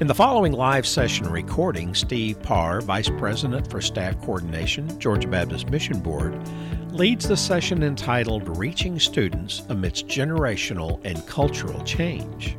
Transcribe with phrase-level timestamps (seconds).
[0.00, 5.70] In the following live session recording, Steve Parr, Vice President for Staff Coordination, Georgia Baptist
[5.70, 6.40] Mission Board,
[6.92, 12.56] leads the session entitled Reaching Students Amidst Generational and Cultural Change.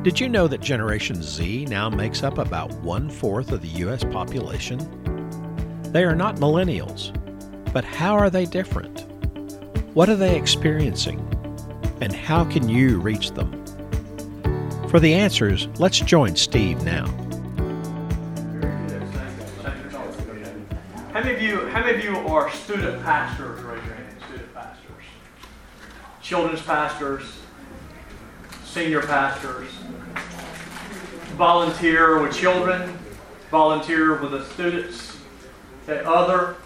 [0.00, 4.02] Did you know that Generation Z now makes up about one fourth of the U.S.
[4.02, 4.78] population?
[5.92, 7.12] They are not millennials,
[7.74, 9.00] but how are they different?
[9.94, 11.20] What are they experiencing?
[12.00, 13.61] And how can you reach them?
[14.92, 17.06] For the answers, let's join Steve now.
[21.14, 23.58] How many of you, how many of you are student pastors?
[23.62, 24.16] Raise your hand.
[24.28, 25.04] Student pastors.
[26.20, 27.38] Children's pastors.
[28.66, 29.70] Senior pastors.
[31.38, 32.98] Volunteer with children.
[33.50, 35.16] Volunteer with the students.
[35.88, 36.56] Okay, other.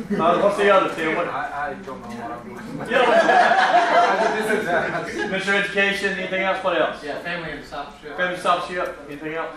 [0.00, 1.14] Uh, what's the other thing?
[1.14, 6.18] What, I, I don't know what I'm yeah, This is, uh, Minister of Education.
[6.18, 6.64] Anything else?
[6.64, 7.04] What else?
[7.04, 8.16] Yeah, family and discipleship.
[8.16, 8.98] Family discipleship.
[9.08, 9.56] Anything else?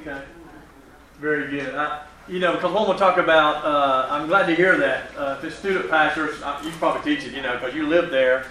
[0.00, 0.22] Okay.
[1.20, 1.74] Very good.
[1.74, 5.10] I, you know, because when we talk about, uh, I'm glad to hear that.
[5.16, 7.86] Uh, if it's student pastors, uh, you can probably teach it, you know, because you
[7.86, 8.46] live there.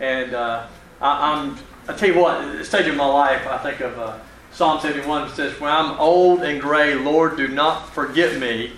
[0.00, 0.66] And uh,
[1.00, 1.56] I, I'm,
[1.88, 4.18] I tell you what, at this stage of my life, I think of uh,
[4.52, 8.72] Psalm 71 says, When I'm old and gray, Lord, do not forget me,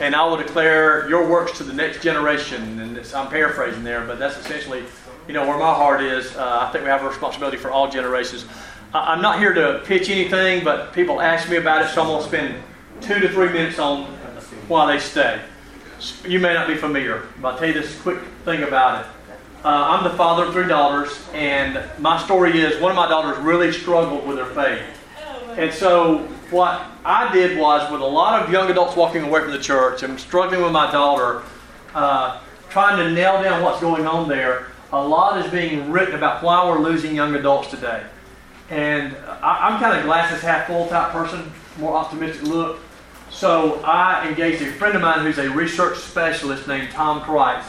[0.00, 2.80] and I will declare your works to the next generation.
[2.80, 4.84] And I'm paraphrasing there, but that's essentially,
[5.28, 6.36] you know, where my heart is.
[6.36, 8.44] Uh, I think we have a responsibility for all generations.
[8.92, 12.08] I, I'm not here to pitch anything, but people ask me about it, so I'm
[12.08, 12.62] going to spend
[13.00, 14.04] two to three minutes on
[14.68, 15.40] why they stay.
[16.26, 19.10] You may not be familiar, but I'll tell you this quick thing about it.
[19.64, 23.38] Uh, I'm the father of three daughters, and my story is one of my daughters
[23.38, 24.82] really struggled with her faith.
[25.58, 26.18] And so,
[26.50, 30.02] what I did was, with a lot of young adults walking away from the church
[30.02, 31.42] and struggling with my daughter,
[31.94, 36.42] uh, trying to nail down what's going on there, a lot is being written about
[36.42, 38.02] why we're losing young adults today.
[38.70, 42.78] And I, I'm kind of glasses half full type person, more optimistic look.
[43.30, 47.66] So I engaged a friend of mine who's a research specialist named Tom Crites,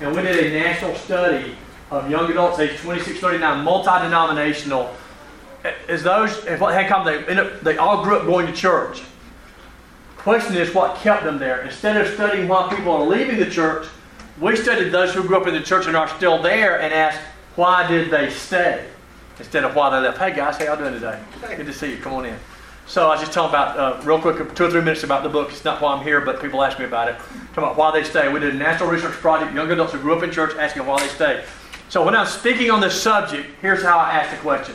[0.00, 1.56] and we did a national study
[1.90, 4.94] of young adults aged 26 39, multi-denominational.
[5.88, 8.52] As those, and what had come, they end up, they all grew up going to
[8.52, 9.02] church.
[10.18, 11.62] Question is, what kept them there?
[11.62, 13.86] Instead of studying why people are leaving the church,
[14.40, 17.20] we studied those who grew up in the church and are still there, and asked,
[17.56, 18.86] why did they stay?
[19.38, 20.18] Instead of why they left.
[20.18, 21.20] Hey guys, how y'all doing today?
[21.56, 21.96] Good to see you.
[21.98, 22.38] Come on in.
[22.86, 25.28] So I was just telling about, uh, real quick, two or three minutes about the
[25.28, 25.50] book.
[25.50, 27.16] It's not why I'm here, but people ask me about it.
[27.16, 28.30] Talking about why they stay.
[28.30, 31.00] We did a national research project, young adults who grew up in church asking why
[31.00, 31.44] they stay.
[31.88, 34.74] So when I'm speaking on this subject, here's how I ask the question.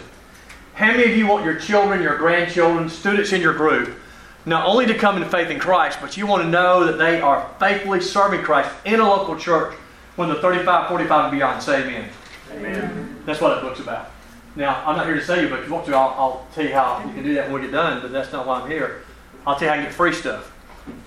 [0.80, 4.00] How many of you want your children, your grandchildren, students in your group,
[4.46, 7.20] not only to come into faith in Christ, but you want to know that they
[7.20, 9.74] are faithfully serving Christ in a local church
[10.16, 11.62] when they're 35, 45, and beyond?
[11.62, 12.10] Say amen.
[12.54, 13.22] Amen.
[13.26, 14.10] That's what that book's about.
[14.56, 16.64] Now, I'm not here to sell you, but if you want to, I'll, I'll, tell
[16.64, 18.72] you how you can do that when we get done, but that's not why I'm
[18.72, 19.02] here.
[19.46, 20.50] I'll tell you how you can get free stuff.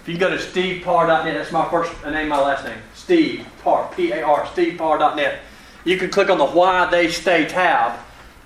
[0.03, 2.77] If you go to steveparr.net, that's my first uh, name, my last name.
[2.93, 5.41] Steve Parr, P A R, steveparr.net.
[5.87, 7.99] You can click on the Why They Stay tab,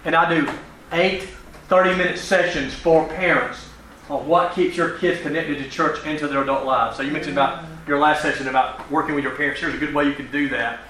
[0.04, 0.48] and I do
[0.92, 1.28] eight
[1.68, 3.68] 30 minute sessions for parents
[4.08, 6.96] on what keeps your kids connected to church and to their adult lives.
[6.96, 7.88] So, you mentioned about mm-hmm.
[7.88, 9.60] your last session about working with your parents.
[9.60, 10.80] Here's a good way you can do that.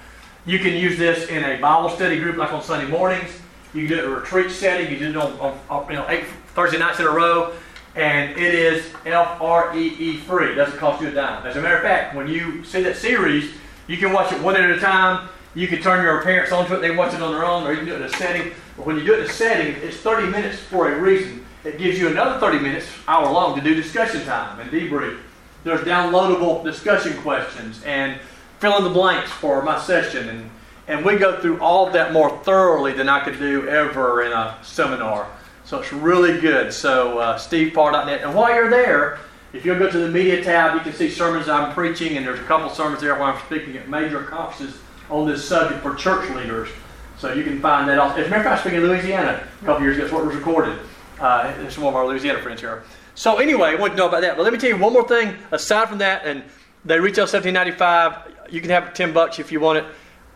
[0.45, 3.29] You can use this in a Bible study group like on Sunday mornings.
[3.73, 4.89] You can do it in a retreat setting.
[4.91, 7.53] You can do it on, on, you know, eight Thursday nights in a row.
[7.95, 10.51] And it is F R E E free.
[10.51, 11.45] It doesn't cost you a dime.
[11.45, 13.51] As a matter of fact, when you see that series,
[13.87, 15.27] you can watch it one at a time.
[15.55, 16.81] You can turn your parents onto it.
[16.81, 18.53] They watch it on their own, or you can do it in a setting.
[18.77, 21.45] But when you do it in a setting, it's 30 minutes for a reason.
[21.63, 25.19] It gives you another 30 minutes, hour long, to do discussion time and debrief.
[25.63, 28.19] There's downloadable discussion questions and
[28.59, 30.29] fill in the blanks for my session.
[30.29, 30.49] And,
[30.87, 34.31] and we go through all of that more thoroughly than I could do ever in
[34.31, 35.27] a seminar.
[35.65, 36.71] So it's really good.
[36.71, 38.21] So uh, steveparr.net.
[38.21, 39.19] And while you're there,
[39.51, 42.39] if you'll go to the media tab, you can see sermons I'm preaching, and there's
[42.39, 44.79] a couple sermons there where I'm speaking at major conferences
[45.09, 46.69] on this subject for church leaders.
[47.17, 47.97] So you can find that.
[47.97, 48.21] Also.
[48.21, 50.05] As a matter of fact, speaking in Louisiana a couple years ago.
[50.05, 50.77] That's what was recorded.
[51.19, 52.83] Uh, there's some of our Louisiana friends here.
[53.15, 54.37] So anyway, I want to know about that.
[54.37, 55.35] But let me tell you one more thing.
[55.51, 56.43] Aside from that, and
[56.85, 58.51] they retail 17.95.
[58.51, 59.85] You can have 10 bucks if you want it,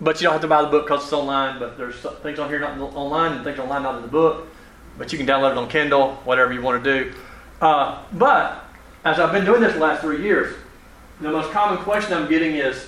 [0.01, 1.59] but you don't have to buy the book because it's online.
[1.59, 4.47] But there's things on here not online and things online not in the book.
[4.97, 7.13] But you can download it on Kindle, whatever you want to do.
[7.61, 8.65] Uh, but
[9.05, 10.55] as I've been doing this the last three years,
[11.21, 12.87] the most common question I'm getting is,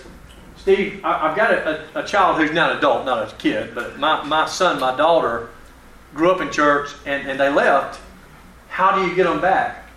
[0.57, 3.73] Steve, I, have got a, a, a, child who's not an adult, not a kid,
[3.75, 5.49] but my, my son, my daughter,
[6.13, 7.99] grew up in church and, and they left.
[8.69, 9.87] How do you get them back?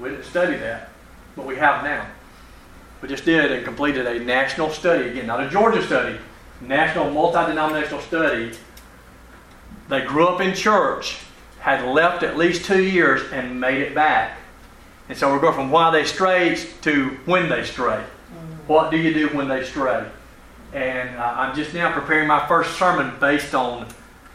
[0.00, 0.90] We didn't study that,
[1.36, 2.06] but we have now.
[3.00, 6.18] We just did and completed a national study, again, not a Georgia study,
[6.60, 8.56] national multi denominational study.
[9.88, 11.18] They grew up in church.
[11.60, 14.38] had left at least two years and made it back.
[15.08, 18.02] And so we're going from why they strayed to when they stray.
[18.66, 20.06] What do you do when they stray?
[20.72, 23.86] And uh, I'm just now preparing my first sermon based on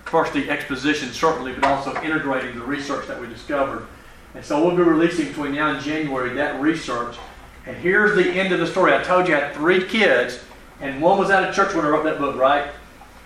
[0.05, 3.87] first the exposition, certainly, but also integrating the research that we discovered.
[4.35, 7.17] And so we'll be releasing between now and January that research.
[7.65, 8.93] And here's the end of the story.
[8.93, 10.39] I told you I had three kids,
[10.79, 12.71] and one was out of church when I wrote that book, right?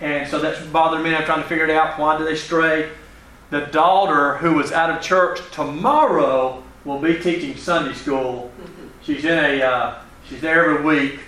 [0.02, 1.16] And so that's bothered me.
[1.16, 2.00] I'm trying to figure it out.
[2.00, 2.90] Why do they stray?
[3.52, 8.52] The daughter who was out of church tomorrow will be teaching Sunday school.
[9.02, 10.03] She's in a uh,
[10.34, 11.20] she's there every week.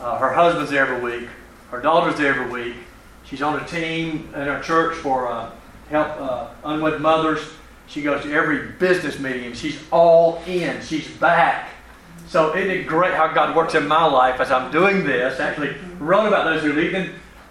[0.00, 1.28] Uh, her husband's there every week.
[1.70, 2.76] Her daughter's there every week.
[3.24, 5.50] She's on a team in our church for uh,
[5.90, 7.40] help uh, unwed mothers.
[7.86, 10.80] She goes to every business meeting she's all in.
[10.80, 11.68] She's back.
[12.28, 15.38] So isn't it great how God works in my life as I'm doing this?
[15.38, 16.94] Actually, wrote about those who leave.
[16.94, 17.10] And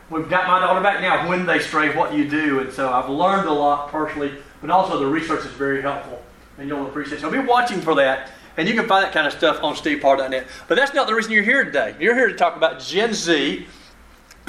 [0.10, 1.30] we've got my daughter back now.
[1.30, 2.62] When they stray, what you do.
[2.62, 6.24] And so I've learned a lot personally, but also the research is very helpful.
[6.58, 7.22] And you'll appreciate it.
[7.22, 8.32] So be watching for that.
[8.58, 10.48] And you can find that kind of stuff on steveparr.net.
[10.68, 11.96] But that's not the reason you're here today.
[12.00, 13.66] You're here to talk about Gen Z,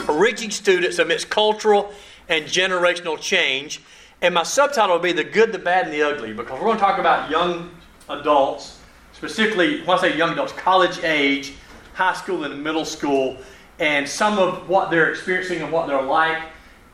[0.08, 1.92] reaching students amidst cultural
[2.28, 3.80] and generational change.
[4.22, 6.78] And my subtitle will be The Good, the Bad, and the Ugly, because we're going
[6.78, 7.70] to talk about young
[8.08, 8.80] adults,
[9.12, 11.54] specifically, when I say young adults, college age,
[11.94, 13.36] high school and middle school,
[13.78, 16.42] and some of what they're experiencing and what they're like,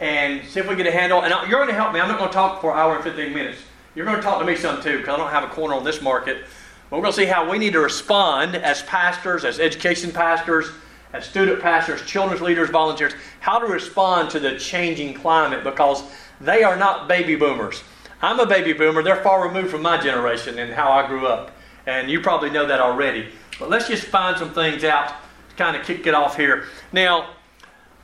[0.00, 1.23] and see if we get a handle.
[1.23, 2.00] And you're going to help me.
[2.00, 3.61] I'm not going to talk for an hour and 15 minutes.
[3.94, 5.85] You're going to talk to me some too, because I don't have a corner on
[5.85, 6.47] this market.
[6.93, 10.69] But we're going to see how we need to respond as pastors, as education pastors,
[11.15, 16.05] as student pastors, children's leaders, volunteers, how to respond to the changing climate because
[16.39, 17.83] they are not baby boomers.
[18.21, 19.03] I'm a baby boomer.
[19.03, 21.53] They're far removed from my generation and how I grew up.
[21.87, 23.31] And you probably know that already.
[23.59, 25.15] But let's just find some things out
[25.49, 26.67] to kind of kick it off here.
[26.93, 27.31] Now,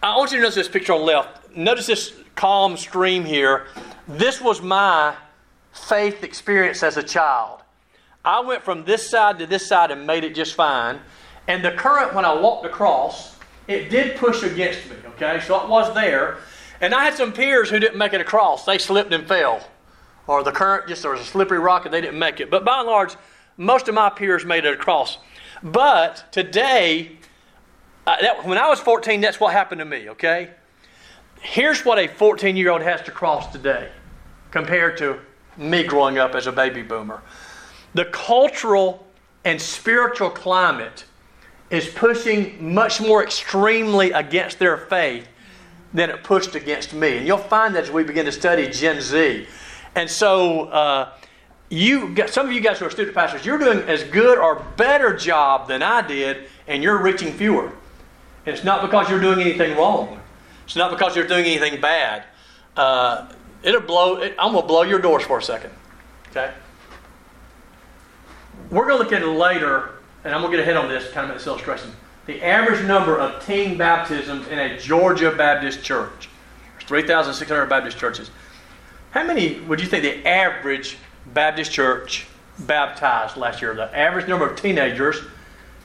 [0.02, 1.54] I want you to notice this picture on the left.
[1.54, 3.66] Notice this calm stream here.
[4.08, 5.14] This was my
[5.74, 7.60] faith experience as a child.
[8.28, 11.00] I went from this side to this side and made it just fine.
[11.46, 15.40] And the current, when I walked across, it did push against me, okay?
[15.40, 16.36] So it was there.
[16.82, 18.66] And I had some peers who didn't make it across.
[18.66, 19.66] They slipped and fell.
[20.26, 22.50] Or the current, just there was a slippery rock and they didn't make it.
[22.50, 23.16] But by and large,
[23.56, 25.16] most of my peers made it across.
[25.62, 27.16] But today,
[28.06, 30.50] uh, that, when I was 14, that's what happened to me, okay?
[31.40, 33.90] Here's what a 14 year old has to cross today
[34.50, 35.18] compared to
[35.56, 37.22] me growing up as a baby boomer.
[37.98, 39.04] The cultural
[39.44, 41.04] and spiritual climate
[41.68, 45.26] is pushing much more extremely against their faith
[45.92, 47.16] than it pushed against me.
[47.16, 49.48] And you'll find that as we begin to study Gen Z.
[49.96, 51.12] And so, uh,
[51.70, 55.16] you some of you guys who are student pastors, you're doing as good or better
[55.16, 57.64] job than I did, and you're reaching fewer.
[58.46, 60.20] And it's not because you're doing anything wrong.
[60.66, 62.22] It's not because you're doing anything bad.
[62.76, 63.28] Uh,
[63.64, 64.18] it'll blow.
[64.18, 65.72] It, I'm going to blow your doors for a second.
[66.30, 66.52] Okay.
[68.70, 69.90] We're going to look at it later
[70.24, 71.90] and I'm going to get ahead on this kind of this illustration.
[72.26, 76.28] The average number of teen baptisms in a Georgia Baptist church.
[76.74, 78.30] There's 3,600 Baptist churches.
[79.12, 80.98] How many would you think the average
[81.32, 82.26] Baptist church
[82.58, 83.74] baptized last year?
[83.74, 85.20] The average number of teenagers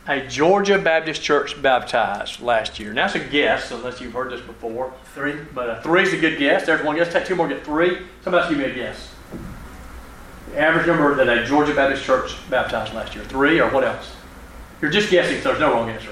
[0.06, 2.92] a Georgia Baptist church baptized last year.
[2.92, 4.94] Now, that's a guess, unless you've heard this before.
[5.16, 5.36] Three.
[5.54, 6.66] But a three is a good guess.
[6.66, 7.14] There's one guess.
[7.14, 8.00] Take two more, get three.
[8.22, 9.12] Somebody else give me a guess.
[10.53, 13.24] The average number that a Georgia Baptist church baptized last year.
[13.24, 14.15] Three or what else?
[14.81, 16.12] You're just guessing, so there's no wrong answer.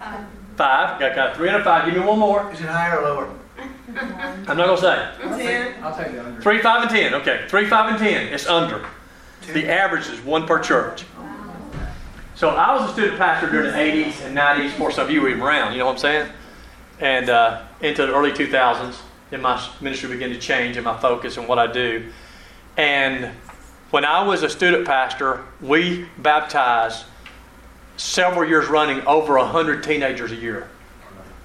[0.00, 0.26] Five.
[0.56, 0.98] Five.
[0.98, 1.84] Got, got three out of five.
[1.84, 2.50] Give me one more.
[2.52, 3.34] Is it higher or lower?
[3.88, 5.12] I'm not going to say.
[5.22, 6.42] I'll take, I'll take the under.
[6.42, 7.14] Three, five, and ten.
[7.14, 7.44] Okay.
[7.48, 8.32] Three, five, and ten.
[8.32, 8.84] It's under.
[9.52, 11.04] The average is one per church.
[12.34, 15.20] So I was a student pastor during the 80s and 90s before some of you
[15.20, 15.72] were even around.
[15.72, 16.32] You know what I'm saying?
[16.98, 18.98] And uh, into the early 2000s,
[19.30, 22.10] then my ministry began to change and my focus and what I do.
[22.76, 23.30] And
[23.90, 27.04] when I was a student pastor, we baptized
[27.96, 30.68] several years running over 100 teenagers a year.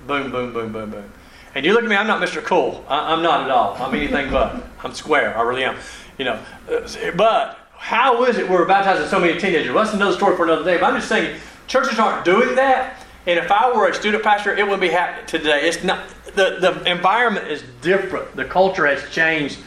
[0.07, 1.11] Boom, boom, boom, boom, boom.
[1.53, 2.41] And you look at me, I'm not Mr.
[2.43, 2.85] Cool.
[2.87, 3.75] I, am not at all.
[3.79, 4.63] I'm anything but.
[4.83, 5.37] I'm square.
[5.37, 5.75] I really am.
[6.17, 9.73] You know, uh, but how is it we're baptizing so many teenagers?
[9.73, 10.77] Well, that's another story for another day.
[10.77, 13.03] But I'm just saying, churches aren't doing that.
[13.25, 15.67] And if I were a student pastor, it wouldn't be happening today.
[15.67, 18.35] It's not the, the environment is different.
[18.35, 19.57] The culture has changed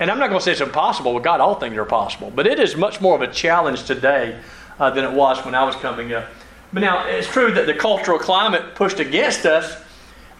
[0.00, 1.14] and I'm not going to say it's impossible.
[1.14, 2.32] With God, all things are possible.
[2.34, 4.40] But it is much more of a challenge today
[4.78, 6.26] uh, than it was when I was coming up.
[6.72, 9.76] But now, it's true that the cultural climate pushed against us,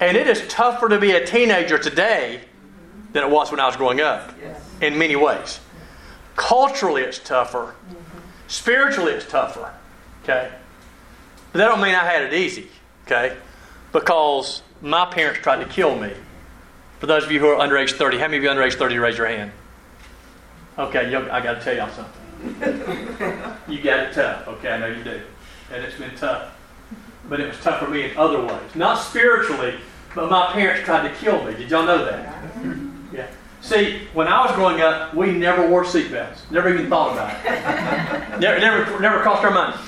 [0.00, 2.40] and it is tougher to be a teenager today
[3.12, 4.61] than it was when I was growing up yes.
[4.81, 5.61] in many ways.
[6.37, 7.75] Culturally, it's tougher.
[7.88, 8.19] Mm-hmm.
[8.47, 9.75] Spiritually, it's tougher.
[10.23, 10.50] Okay?
[11.52, 12.69] But that don't mean I had it easy.
[13.05, 13.37] Okay?
[13.93, 16.12] Because my parents tried to kill me.
[17.00, 18.75] For those of you who are under age 30, how many of you under age
[18.75, 19.52] 30 raise your hand?
[20.78, 23.64] Okay, I got to tell y'all something.
[23.69, 24.47] you got it tough.
[24.47, 25.21] Okay, I know you do,
[25.73, 26.54] and it's been tough.
[27.26, 29.76] But it was tough for me in other ways, not spiritually,
[30.14, 31.54] but my parents tried to kill me.
[31.54, 32.45] Did y'all know that?
[33.14, 33.26] Yeah.
[33.62, 36.50] See, when I was growing up, we never wore seatbelts.
[36.50, 38.40] Never even thought about it.
[38.40, 39.78] never, never, never crossed our mind.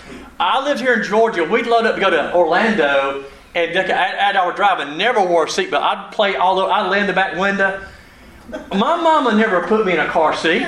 [0.40, 1.44] I lived here in Georgia.
[1.44, 5.48] We'd load up to go to Orlando, and at our drive, and never wore a
[5.48, 5.82] seatbelt.
[5.82, 6.64] I'd play all the.
[6.64, 7.84] I'd lay in the back window.
[8.70, 10.66] My mama never put me in a car seat.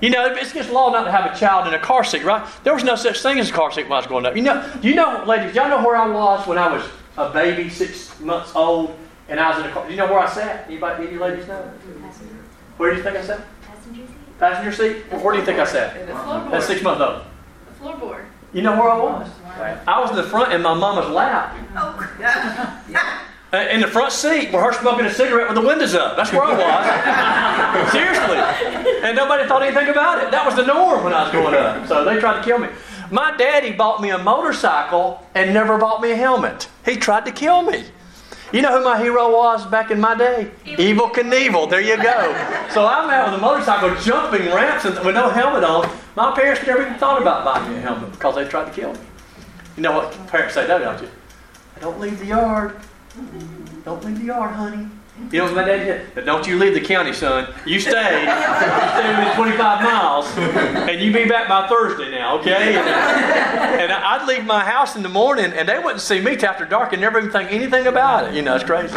[0.00, 2.44] You know, it's against law not to have a child in a car seat, right?
[2.64, 4.34] There was no such thing as a car seat when I was growing up.
[4.34, 6.84] You know, you know, ladies, y'all know where I was when I was
[7.16, 8.96] a baby, six months old,
[9.28, 9.84] and I was in a car.
[9.84, 10.66] Do you know where I sat?
[10.66, 11.70] Anybody, any ladies know?
[12.00, 12.12] Passenger.
[12.12, 12.28] Seat.
[12.78, 13.46] Where do you think I sat?
[13.62, 14.38] Passenger seat?
[14.38, 15.22] Passenger seat?
[15.22, 15.96] Where do you think I sat?
[15.96, 17.22] At six months old.
[17.68, 18.24] The floorboard.
[18.52, 19.28] You know where I was?
[19.86, 21.56] I was in the front in my mama's lap.
[21.76, 23.68] Oh, yeah.
[23.70, 26.16] In the front seat with her smoking a cigarette with the windows up.
[26.16, 27.92] That's where I was.
[27.92, 28.38] Seriously.
[29.02, 30.30] And nobody thought anything about it.
[30.30, 31.86] That was the norm when I was growing up.
[31.86, 32.68] So they tried to kill me.
[33.10, 36.68] My daddy bought me a motorcycle and never bought me a helmet.
[36.84, 37.84] He tried to kill me.
[38.52, 40.50] You know who my hero was back in my day?
[40.66, 41.70] Evel Knievel.
[41.70, 42.66] There you go.
[42.70, 45.88] So I'm out with a motorcycle jumping ramps with no helmet on.
[46.16, 48.92] My parents never even thought about buying me a helmet because they tried to kill
[48.92, 49.00] me.
[49.76, 51.08] You know what parents say, don't you?
[51.80, 52.76] Don't leave the yard.
[53.86, 54.86] Don't leave the yard, honey.
[55.30, 56.06] You know what my dad?
[56.14, 57.52] But don't you leave the county, son.
[57.66, 58.20] You stay.
[58.22, 62.76] you stay within 25 miles, and you be back by Thursday now, okay?
[62.76, 66.64] And I'd leave my house in the morning, and they wouldn't see me till after
[66.64, 68.34] dark and never even think anything about it.
[68.34, 68.96] You know, it's crazy.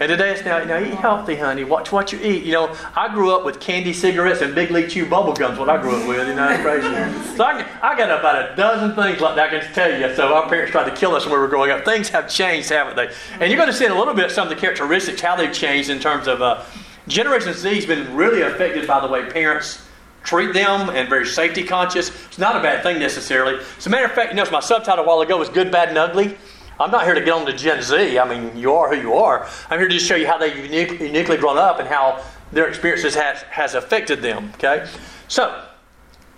[0.00, 1.62] And today it's now, you know, eat healthy, honey.
[1.62, 2.44] Watch what you eat.
[2.44, 5.58] You know, I grew up with candy cigarettes and Big League Chew bubble gums.
[5.58, 6.88] What I grew up with, you know, it's crazy.
[7.36, 10.14] so I, I got about a dozen things like that I can tell you.
[10.16, 11.84] So our parents tried to kill us when we were growing up.
[11.84, 13.12] Things have changed, haven't they?
[13.32, 15.52] And you're going to see in a little bit some of the characteristics how they've
[15.52, 16.64] changed in terms of uh,
[17.06, 19.86] Generation Z has been really affected by the way parents
[20.22, 22.08] treat them and very safety conscious.
[22.26, 23.62] It's not a bad thing necessarily.
[23.76, 25.90] As a matter of fact, you know, my subtitle a while ago was Good, Bad,
[25.90, 26.38] and Ugly.
[26.80, 28.18] I'm not here to get on to Gen Z.
[28.18, 29.46] I mean, you are who you are.
[29.68, 32.68] I'm here to just show you how they've unique, uniquely grown up and how their
[32.68, 34.50] experiences has, has affected them.
[34.54, 34.88] Okay?
[35.28, 35.62] So,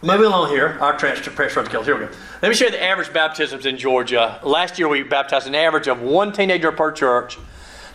[0.02, 1.86] moving along here, our transfer skills.
[1.86, 2.12] Here we go.
[2.42, 4.40] Let me show you the average baptisms in Georgia.
[4.42, 7.38] Last year we baptized an average of one teenager per church.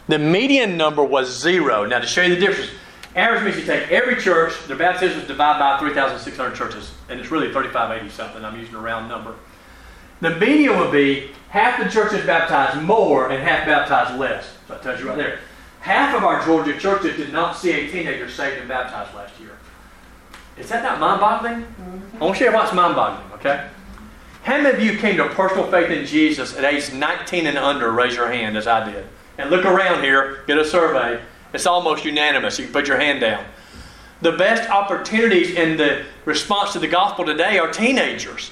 [0.07, 1.85] The median number was zero.
[1.85, 2.71] Now, to show you the difference,
[3.13, 7.47] average means you take every church, their baptisms divide by 3,600 churches, and it's really
[7.47, 8.45] 3,580 something.
[8.45, 9.35] I'm using a round number.
[10.21, 14.45] The median would be half the churches baptized more and half baptized less.
[14.67, 15.39] So that tells you right there.
[15.81, 19.57] Half of our Georgia churches did not see a teenager saved and baptized last year.
[20.57, 21.61] Is that not mind boggling?
[21.61, 22.21] Mm-hmm.
[22.21, 23.69] I want to you what's mind boggling, okay?
[24.43, 27.91] How many of you came to personal faith in Jesus at age 19 and under?
[27.91, 29.05] Raise your hand as I did.
[29.37, 31.21] And look around here, get a survey.
[31.53, 32.57] It's almost unanimous.
[32.57, 33.45] You can put your hand down.
[34.21, 38.51] The best opportunities in the response to the gospel today are teenagers.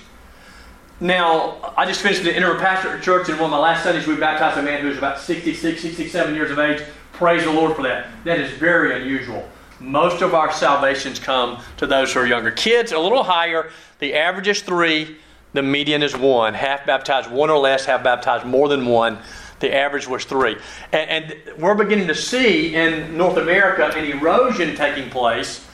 [1.01, 4.07] Now, I just finished an interim pastor at church, and one of my last Sundays,
[4.07, 6.81] we baptized a man who was about 66, 67 years of age.
[7.11, 8.07] Praise the Lord for that.
[8.23, 9.47] That is very unusual.
[9.81, 12.49] Most of our salvations come to those who are younger.
[12.49, 13.71] Kids, a little higher.
[13.99, 15.17] The average is three,
[15.51, 16.53] the median is one.
[16.53, 19.17] Half baptized one or less, half baptized more than one.
[19.59, 20.55] The average was three.
[20.93, 25.65] And, and we're beginning to see in North America an erosion taking place.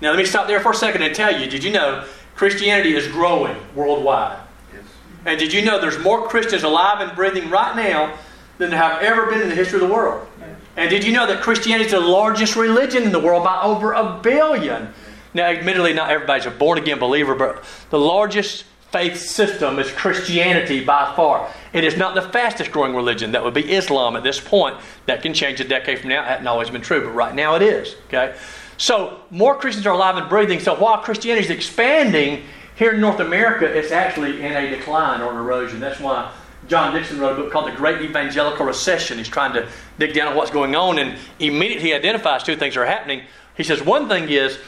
[0.00, 2.06] Now, let me stop there for a second and tell you did you know
[2.36, 4.38] Christianity is growing worldwide?
[5.24, 8.16] And did you know there's more Christians alive and breathing right now
[8.58, 10.26] than there have ever been in the history of the world?
[10.76, 13.92] And did you know that Christianity is the largest religion in the world by over
[13.92, 14.92] a billion?
[15.34, 20.82] Now, admittedly, not everybody's a born again believer, but the largest faith system is Christianity
[20.82, 21.52] by far.
[21.72, 23.32] It is not the fastest growing religion.
[23.32, 24.76] That would be Islam at this point.
[25.06, 26.22] That can change a decade from now.
[26.22, 27.96] It hasn't always been true, but right now it is.
[28.06, 28.34] Okay?
[28.78, 30.60] So, more Christians are alive and breathing.
[30.60, 32.44] So, while Christianity is expanding,
[32.78, 35.80] here in North America, it's actually in a decline or an erosion.
[35.80, 36.32] That's why
[36.68, 39.18] John Dickerson wrote a book called The Great Evangelical Recession.
[39.18, 39.68] He's trying to
[39.98, 43.22] dig down on what's going on, and immediately he identifies two things are happening.
[43.56, 44.58] He says one thing is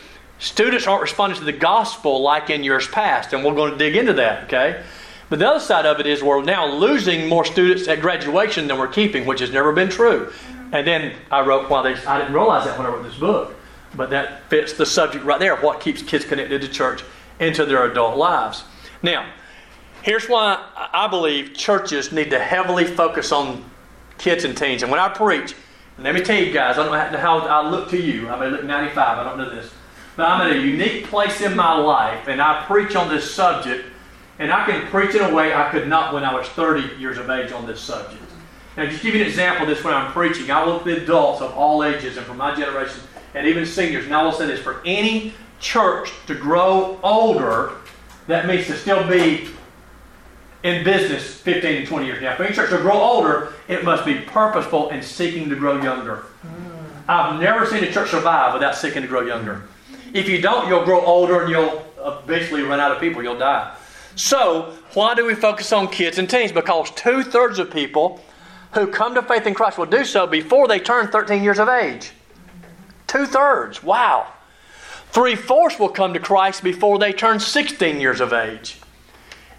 [0.41, 3.95] students aren't responding to the gospel like in years past, and we're going to dig
[3.95, 4.83] into that, okay?
[5.29, 8.77] But the other side of it is we're now losing more students at graduation than
[8.77, 10.27] we're keeping, which has never been true.
[10.27, 10.75] Mm-hmm.
[10.75, 13.55] And then I wrote, well, they, I didn't realize that when I wrote this book,
[13.95, 17.05] but that fits the subject right there what keeps kids connected to church
[17.41, 18.63] into their adult lives.
[19.03, 19.33] Now,
[20.03, 23.65] here's why I believe churches need to heavily focus on
[24.19, 24.83] kids and teens.
[24.83, 25.55] And when I preach,
[25.99, 28.29] let me tell you guys, I don't know how I look to you.
[28.29, 29.73] I may look 95, I don't know this.
[30.17, 33.87] But I'm in a unique place in my life, and I preach on this subject,
[34.39, 37.19] and I can preach in a way I could not when I was 30 years
[37.19, 38.23] of age on this subject.
[38.77, 40.51] Now, just give you an example of this when I'm preaching.
[40.51, 43.01] I look at adults of all ages and from my generation,
[43.35, 47.73] and even seniors, and I will say this for any church to grow older,
[48.27, 49.49] that means to still be
[50.63, 52.37] in business 15 and 20 years now.
[52.37, 56.17] For any church to grow older, it must be purposeful and seeking to grow younger.
[56.17, 57.11] Hmm.
[57.11, 59.63] I've never seen a church survive without seeking to grow younger.
[60.13, 63.23] If you don't, you'll grow older and you'll eventually run out of people.
[63.23, 63.75] You'll die.
[64.17, 66.53] So, why do we focus on kids and teens?
[66.53, 68.21] Because two thirds of people
[68.73, 71.69] who come to faith in Christ will do so before they turn 13 years of
[71.69, 72.13] age.
[73.07, 73.83] Two thirds.
[73.83, 74.33] Wow.
[75.11, 78.79] Three fourths will come to Christ before they turn 16 years of age.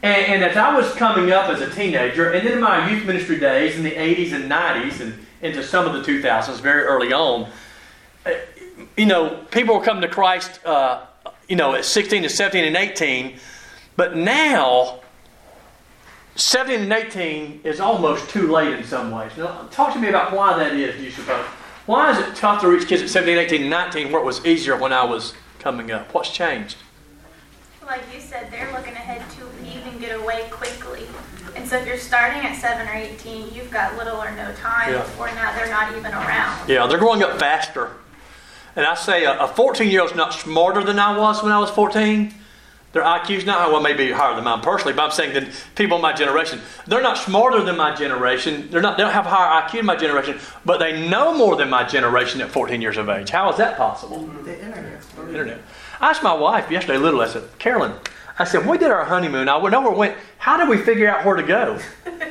[0.01, 3.05] And, and, as I was coming up as a teenager, and then in my youth
[3.05, 7.13] ministry days in the 80s and 90s, and into some of the 2000s, very early
[7.13, 7.49] on,
[8.25, 8.31] uh,
[8.97, 11.05] you know, people were coming to Christ, uh,
[11.47, 13.37] you know, at 16 and 17 and 18.
[13.95, 15.01] But now,
[16.35, 19.33] 17 and 18 is almost too late in some ways.
[19.37, 21.45] Now, talk to me about why that is, do you suppose?
[21.85, 24.45] Why is it tough to reach kids at 17, 18, and 19 where it was
[24.45, 26.13] easier when I was coming up?
[26.13, 26.77] What's changed?
[27.85, 31.05] Like you said, they're looking ahead to even get away quickly.
[31.55, 34.93] And so if you're starting at 7 or 18, you've got little or no time
[34.93, 34.99] Yeah.
[34.99, 36.69] before now they're not even around.
[36.69, 37.91] Yeah, they're growing up faster.
[38.75, 41.69] And I say a 14 year old's not smarter than I was when I was
[41.71, 42.33] 14.
[42.93, 46.01] Their IQ's not, well, maybe higher than mine personally, but I'm saying that people in
[46.01, 48.67] my generation, they're not smarter than my generation.
[48.69, 51.69] They're not, they don't have higher IQ than my generation, but they know more than
[51.69, 53.29] my generation at 14 years of age.
[53.29, 54.25] How is that possible?
[54.43, 55.01] The internet.
[55.17, 55.61] Internet.
[56.01, 57.93] I asked my wife yesterday, little, I said, Carolyn,
[58.37, 61.07] I said, when we did our honeymoon, I went nowhere went, how did we figure
[61.07, 61.79] out where to go?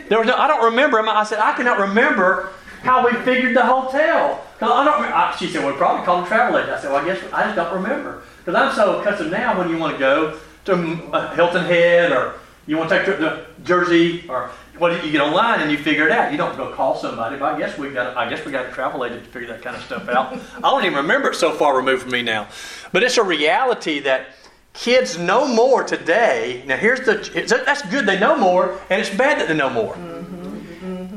[0.08, 0.98] There was no, I don't remember.
[0.98, 2.50] I said, I cannot remember
[2.82, 4.44] how we figured the hotel.
[4.60, 6.72] I don't, I, she said, well, we probably called a travel agent.
[6.72, 8.22] I said, well, I guess I just don't remember.
[8.38, 10.74] Because I'm so accustomed now when you want to go to
[11.12, 12.34] uh, Hilton Head or
[12.66, 15.78] you want to take a trip to Jersey or what you get online and you
[15.78, 16.30] figure it out.
[16.30, 17.36] You don't go call somebody.
[17.36, 19.62] But I guess we got I guess we got a travel agent to figure that
[19.62, 20.38] kind of stuff out.
[20.56, 22.48] I don't even remember it so far removed from me now.
[22.92, 24.28] But it's a reality that
[24.72, 26.62] kids know more today.
[26.66, 29.96] Now here's the that's good they know more and it's bad that they know more.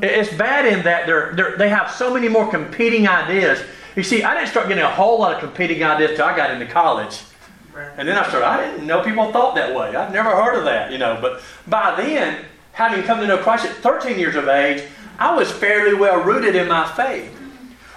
[0.02, 3.62] It's bad in that they're, they're, they have so many more competing ideas.
[3.96, 6.50] You see, I didn't start getting a whole lot of competing ideas till I got
[6.50, 7.20] into college.
[7.96, 9.94] And then I started, I didn't know people thought that way.
[9.94, 11.18] I'd never heard of that, you know.
[11.20, 14.84] But by then, having come to know Christ at 13 years of age,
[15.18, 17.30] I was fairly well rooted in my faith.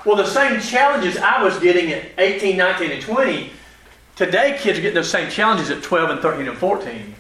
[0.06, 3.52] Well, the same challenges I was getting at 18, 19, and 20,
[4.16, 7.16] today kids are getting those same challenges at 12 and 13 and 14.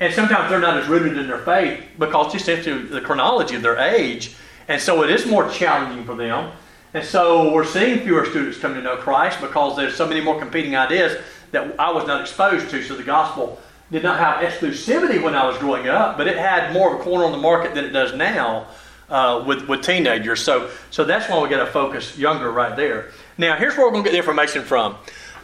[0.00, 3.62] And sometimes they're not as rooted in their faith because just into the chronology of
[3.62, 4.34] their age.
[4.68, 6.52] And so it is more challenging for them.
[6.94, 10.38] And so we're seeing fewer students come to know Christ because there's so many more
[10.38, 11.18] competing ideas
[11.52, 12.82] that I was not exposed to.
[12.82, 16.72] So the gospel did not have exclusivity when I was growing up, but it had
[16.72, 18.66] more of a corner on the market than it does now
[19.08, 20.42] uh, with, with teenagers.
[20.42, 23.10] So, so that's why we got to focus younger right there.
[23.38, 24.96] Now, here's where we're going to get the information from.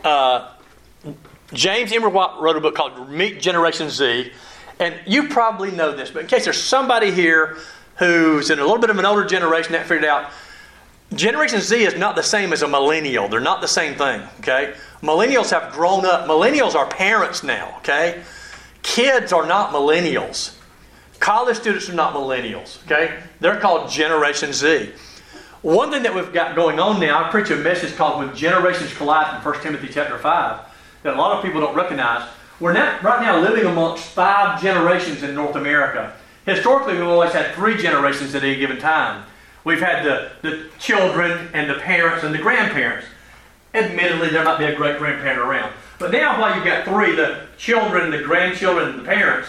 [0.03, 0.53] Uh,
[1.53, 4.33] James Emery wrote a book called Meet Generation Z.
[4.79, 7.59] And you probably know this, but in case there's somebody here
[7.97, 10.31] who's in a little bit of an older generation that figured out,
[11.15, 13.29] Generation Z is not the same as a millennial.
[13.29, 14.75] They're not the same thing, okay?
[15.03, 16.27] Millennials have grown up.
[16.27, 18.23] Millennials are parents now, okay?
[18.83, 20.57] Kids are not millennials.
[21.21, 23.23] College students are not millennials, okay?
[23.41, 24.91] They're called Generation Z.
[25.61, 28.93] One thing that we've got going on now, I preach a message called When Generations
[28.95, 30.61] Collide from 1 Timothy chapter 5
[31.03, 32.29] that a lot of people don't recognize.
[32.59, 36.15] We're not, right now living amongst five generations in North America.
[36.47, 39.25] Historically, we've always had three generations at any given time.
[39.65, 43.07] We've had the, the children and the parents and the grandparents.
[43.75, 45.73] Admittedly, there might be a great grandparent around.
[45.99, 49.49] But now, while you've got three the children, the grandchildren, and the parents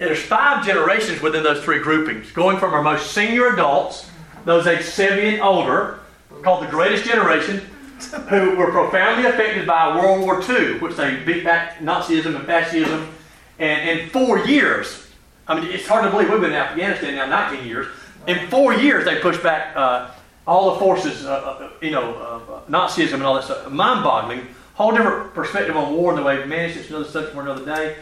[0.00, 4.08] there's five generations within those three groupings, going from our most senior adults,
[4.46, 6.00] those aged 70 and older,
[6.42, 7.60] called the greatest generation,
[8.30, 13.08] who were profoundly affected by World War II, which they beat back Nazism and fascism.
[13.58, 15.06] And in four years,
[15.46, 17.86] I mean, it's hard to believe we've been in Afghanistan now 19 years.
[18.30, 20.12] In four years, they pushed back uh,
[20.46, 23.68] all the forces, uh, uh, you know, uh, Nazism and all that stuff.
[23.68, 24.46] Mind-boggling.
[24.74, 26.76] Whole different perspective on war and the way we managed.
[26.76, 27.96] It's another subject for another day.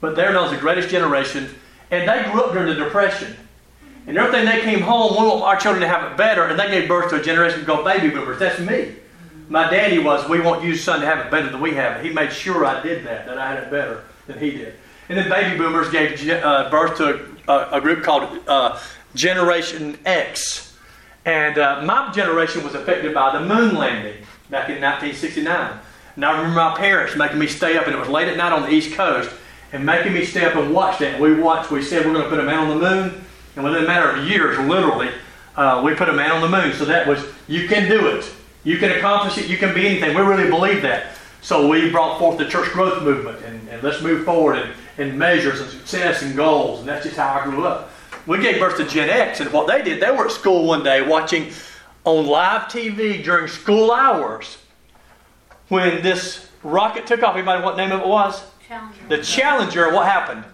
[0.00, 1.48] But they're known as the greatest generation.
[1.90, 3.36] And they grew up during the Depression.
[4.06, 6.68] And everything they came home, we want our children to have it better, and they
[6.68, 8.38] gave birth to a generation called baby boomers.
[8.38, 8.94] That's me.
[9.48, 12.06] My daddy was, we want you, son, to have it better than we have it.
[12.06, 14.74] He made sure I did that, that I had it better than he did.
[15.08, 18.78] And then baby boomers gave uh, birth to a, a, group called uh,
[19.14, 20.76] Generation X.
[21.24, 24.16] And uh, my generation was affected by the moon landing
[24.50, 25.80] back in 1969.
[26.16, 28.52] And I remember my parents making me stay up, and it was late at night
[28.52, 29.34] on the East Coast,
[29.72, 31.20] and making me stay up and watch that.
[31.20, 33.24] We watched, we said we're going to put a man on the moon.
[33.56, 35.10] And within a matter of years, literally,
[35.56, 36.72] uh, we put a man on the moon.
[36.74, 38.30] So that was, you can do it.
[38.62, 39.48] You can accomplish it.
[39.48, 40.14] You can be anything.
[40.14, 41.16] We really believe that.
[41.40, 45.18] So we brought forth the church growth movement and, and let's move forward and, and
[45.18, 46.80] measures and success and goals.
[46.80, 47.90] And that's just how I grew up.
[48.26, 50.82] We gave birth to Gen X, and what they did, they were at school one
[50.82, 51.52] day watching
[52.04, 54.58] on live TV during school hours
[55.68, 57.36] when this rocket took off.
[57.36, 58.42] Anybody what name of it was?
[58.66, 59.08] Challenger.
[59.08, 60.44] The Challenger, what happened?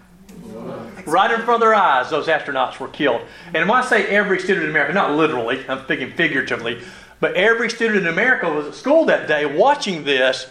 [1.06, 3.22] Right in front of their eyes, those astronauts were killed.
[3.54, 6.82] And when I say every student in America, not literally, I'm speaking figuratively,
[7.20, 10.48] but every student in America was at school that day watching this,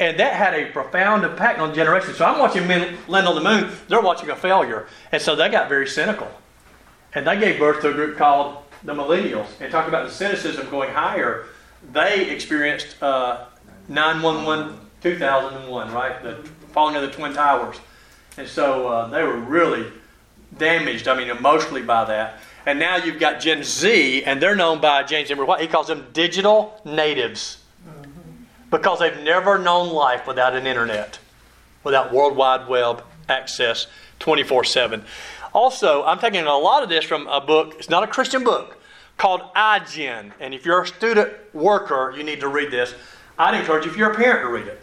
[0.00, 2.16] and that had a profound impact on generations.
[2.16, 4.86] So I'm watching men land on the moon, they're watching a failure.
[5.12, 6.28] And so they got very cynical.
[7.14, 9.48] And they gave birth to a group called the Millennials.
[9.60, 11.46] And talk about the cynicism going higher.
[11.92, 13.44] They experienced uh,
[13.88, 16.22] 911 2001, right?
[16.22, 16.36] The
[16.72, 17.76] falling of the Twin Towers.
[18.36, 19.90] And so uh, they were really
[20.56, 22.38] damaged, I mean, emotionally by that.
[22.64, 25.60] And now you've got Gen Z, and they're known by James Emery White.
[25.60, 27.58] He calls them digital natives
[28.70, 31.18] because they've never known life without an internet,
[31.82, 33.88] without World Wide Web access
[34.20, 35.04] 24 7.
[35.54, 38.78] Also, I'm taking a lot of this from a book, it's not a Christian book,
[39.18, 40.32] called iGen.
[40.40, 42.94] And if you're a student worker, you need to read this.
[43.38, 44.80] I'd encourage you, if you're a parent, to read it.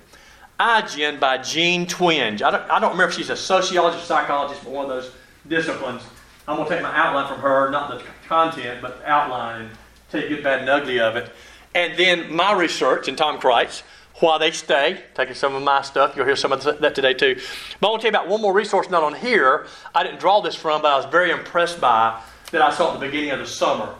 [0.59, 2.41] iGen by Jean Twenge.
[2.41, 5.11] I don't, I don't remember if she's a sociologist, or psychologist, but one of those
[5.47, 6.03] disciplines.
[6.47, 9.69] I'm going to take my outline from her, not the content, but the outline, and
[10.11, 11.31] tell you good, bad, and ugly of it.
[11.75, 13.83] And then my research, and Tom Crites,
[14.19, 16.15] Why They Stay, taking some of my stuff.
[16.15, 17.39] You'll hear some of that today too.
[17.79, 19.65] But I want to tell you about one more resource not on here.
[19.95, 22.99] I didn't draw this from, but I was very impressed by that I saw at
[22.99, 23.95] the beginning of the summer.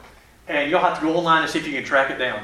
[0.47, 2.43] And you'll have to go online and see if you can track it down.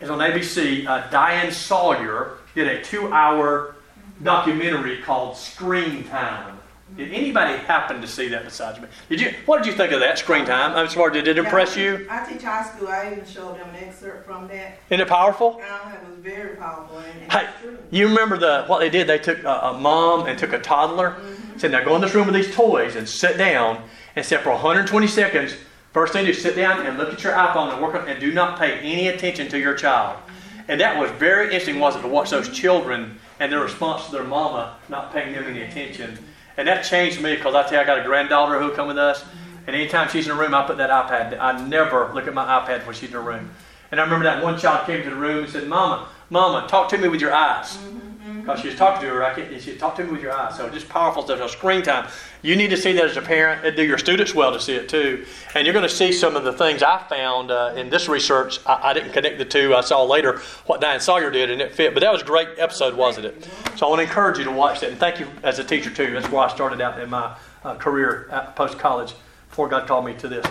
[0.00, 0.86] It's on ABC.
[0.86, 3.76] Uh, Diane Sawyer did a two hour
[4.22, 6.53] documentary called Screen Time.
[6.96, 8.86] Did anybody happen to see that besides me?
[9.08, 9.34] Did you?
[9.46, 10.76] What did you think of that screen time?
[10.76, 12.06] I'm sorry, did it impress you?
[12.08, 12.86] I teach high school.
[12.88, 14.78] I even showed them an excerpt from that.
[14.90, 15.60] Isn't it powerful?
[15.60, 16.98] Uh, it was very powerful.
[16.98, 17.48] And, Hey,
[17.90, 19.08] you remember the what they did?
[19.08, 21.16] They took a, a mom and took a toddler.
[21.56, 23.82] Said, "Now go in this room with these toys and sit down."
[24.14, 25.56] And said, "For 120 seconds,
[25.92, 28.20] first thing you do, sit down and look at your iPhone and work on, and
[28.20, 30.16] do not pay any attention to your child."
[30.68, 34.12] And that was very interesting, wasn't it, to watch those children and their response to
[34.12, 36.18] their mama not paying them any attention.
[36.56, 38.98] And that changed me because I tell you, I got a granddaughter who'll come with
[38.98, 39.24] us,
[39.66, 41.38] and anytime she's in a room, I put that iPad.
[41.40, 43.50] I never look at my iPad when she's in a room.
[43.90, 46.88] And I remember that one child came to the room and said, "Mama, Mama, talk
[46.90, 48.03] to me with your eyes." Mm-hmm.
[48.44, 50.32] Because she was talking to her, I can't, she said, talk to me with your
[50.32, 50.54] eyes.
[50.58, 51.50] So just powerful stuff.
[51.50, 52.10] Screen time.
[52.42, 53.64] You need to see that as a parent.
[53.64, 55.24] It'd do your students well to see it too.
[55.54, 58.58] And you're going to see some of the things I found uh, in this research.
[58.66, 59.74] I, I didn't connect the two.
[59.74, 61.94] I saw later what Diane Sawyer did, and it fit.
[61.94, 63.48] But that was a great episode, wasn't it?
[63.76, 64.90] So I want to encourage you to watch that.
[64.90, 66.12] And thank you as a teacher too.
[66.12, 69.14] That's where I started out in my uh, career post college
[69.48, 70.44] before God called me to this.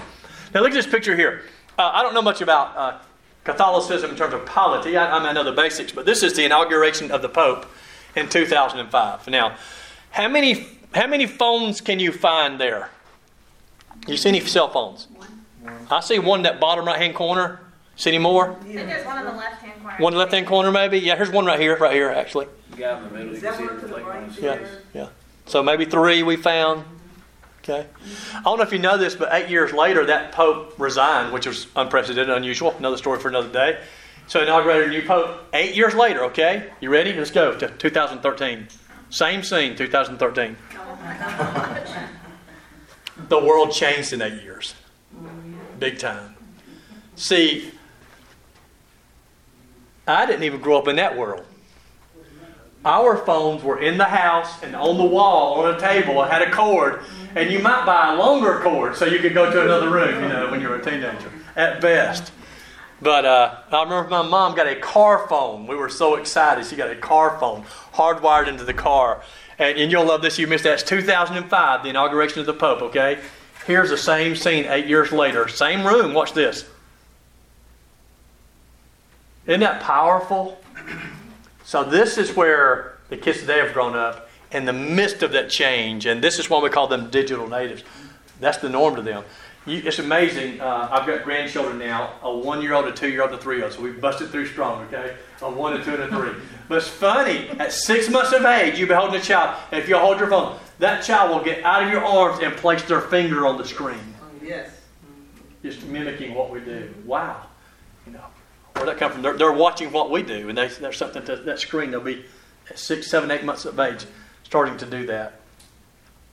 [0.56, 1.44] Now look at this picture here.
[1.78, 3.00] Uh, I don't know much about uh,
[3.44, 4.96] Catholicism in terms of polity.
[4.96, 7.66] I, I, know the basics, but this is the inauguration of the Pope
[8.16, 9.28] in 2005.
[9.28, 9.58] Now,
[10.12, 12.90] how many how many phones can you find there?
[14.08, 15.08] You see any cell phones?
[15.90, 17.60] I see one in that bottom right hand corner.
[17.96, 18.52] See any more?
[18.52, 19.98] I think there's one on the left hand corner.
[19.98, 21.00] One left hand corner, maybe.
[21.00, 22.48] Yeah, here's one right here, right here, actually.
[22.72, 24.68] The guy in the middle, you can see one the to the flag right Yeah,
[24.94, 25.08] yeah.
[25.46, 26.86] So maybe three we found.
[27.64, 27.88] Okay.
[28.36, 31.48] I don't know if you know this, but eight years later, that Pope resigned, which
[31.48, 32.72] was unprecedented, unusual.
[32.78, 33.80] Another story for another day.
[34.28, 36.26] So inaugurated a new Pope eight years later.
[36.26, 37.14] Okay, you ready?
[37.14, 38.68] Let's go to 2013.
[39.10, 40.58] Same scene, 2013.
[43.30, 44.74] The world changed in eight years,
[45.80, 46.36] big time.
[47.16, 47.72] See,
[50.08, 51.46] I didn't even grow up in that world.
[52.86, 56.22] Our phones were in the house and on the wall on a table.
[56.24, 57.02] It had a cord,
[57.36, 60.22] and you might buy a longer cord so you could go to another room.
[60.22, 62.32] You know, when you were a teenager, at best.
[63.02, 65.68] But uh, I remember my mom got a car phone.
[65.68, 66.66] We were so excited.
[66.66, 69.24] She got a car phone hardwired into the car.
[69.60, 70.40] And, and you'll love this.
[70.40, 70.74] You missed that.
[70.74, 73.20] It's 2005, the inauguration of the Pope, okay?
[73.66, 75.48] Here's the same scene eight years later.
[75.48, 76.14] Same room.
[76.14, 76.66] Watch this.
[79.46, 80.62] Isn't that powerful?
[81.64, 85.50] So, this is where the kids today have grown up in the midst of that
[85.50, 86.06] change.
[86.06, 87.84] And this is why we call them digital natives.
[88.40, 89.24] That's the norm to them.
[89.66, 90.60] You, it's amazing.
[90.60, 93.56] Uh, I've got grandchildren now a one year old, a two year old, a three
[93.58, 93.74] year old.
[93.74, 95.16] So we've busted through strong, okay?
[95.42, 96.32] A one, a two, and a three.
[96.68, 97.48] But it's funny.
[97.52, 99.58] At six months of age, you be holding a child.
[99.72, 102.54] And if you hold your phone, that child will get out of your arms and
[102.58, 104.00] place their finger on the screen,
[104.42, 104.82] Yes.
[105.62, 106.94] just mimicking what we do.
[107.06, 107.44] Wow.
[108.74, 109.22] Where'd that come from?
[109.22, 111.92] They're, they're watching what we do, and they, there's something to that screen.
[111.92, 112.26] They'll be
[112.76, 114.06] six, seven, eight months of age
[114.44, 115.40] starting to do that.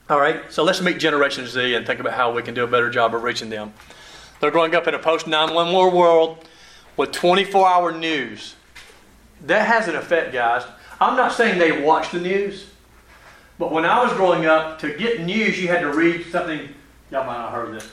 [0.09, 2.67] All right, so let's meet Generation Z and think about how we can do a
[2.67, 3.73] better job of reaching them.
[4.39, 6.45] They're growing up in a post 911 world
[6.97, 8.55] with 24 hour news.
[9.45, 10.63] That has an effect, guys.
[10.99, 12.67] I'm not saying they watch the news,
[13.57, 16.69] but when I was growing up, to get news, you had to read something.
[17.11, 17.89] Y'all might not have heard this.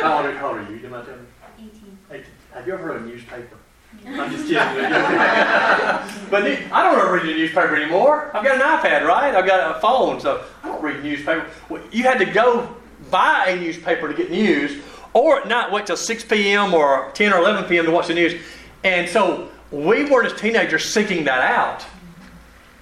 [0.00, 0.78] how, old are, how old are you?
[0.78, 1.26] You might tell me.
[1.58, 1.98] 18.
[2.10, 2.24] 18.
[2.56, 3.58] Have you ever read a newspaper?
[4.06, 4.56] I'm just kidding.
[6.30, 8.34] but I don't ever read a newspaper anymore.
[8.34, 9.34] I've got an iPad, right?
[9.34, 11.46] I've got a phone, so I don't read a newspaper.
[11.68, 12.74] Well, you had to go
[13.10, 16.72] buy a newspaper to get news, or at night wait till 6 p.m.
[16.72, 17.84] or 10 or 11 p.m.
[17.84, 18.40] to watch the news.
[18.84, 21.84] And so we weren't as teenagers seeking that out.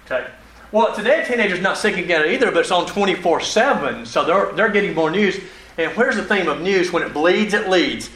[0.07, 0.31] Okay.
[0.71, 4.95] Well, today teenagers not seeking it either, but it's on 24/7, so they're they're getting
[4.95, 5.41] more news.
[5.79, 6.93] And where's the theme of news?
[6.93, 8.09] When it bleeds, it leads.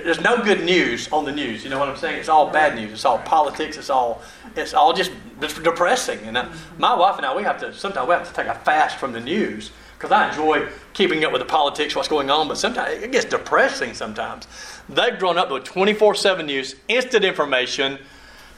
[0.00, 1.64] There's no good news on the news.
[1.64, 2.18] You know what I'm saying?
[2.18, 2.92] It's all bad news.
[2.92, 3.76] It's all politics.
[3.76, 4.22] It's all
[4.56, 6.20] it's all just it's depressing.
[6.20, 8.54] And I, my wife and I, we have to sometimes we have to take a
[8.54, 12.48] fast from the news because I enjoy keeping up with the politics, what's going on.
[12.48, 13.92] But sometimes it gets depressing.
[13.92, 14.46] Sometimes
[14.88, 17.98] they've grown up with 24/7 news, instant information.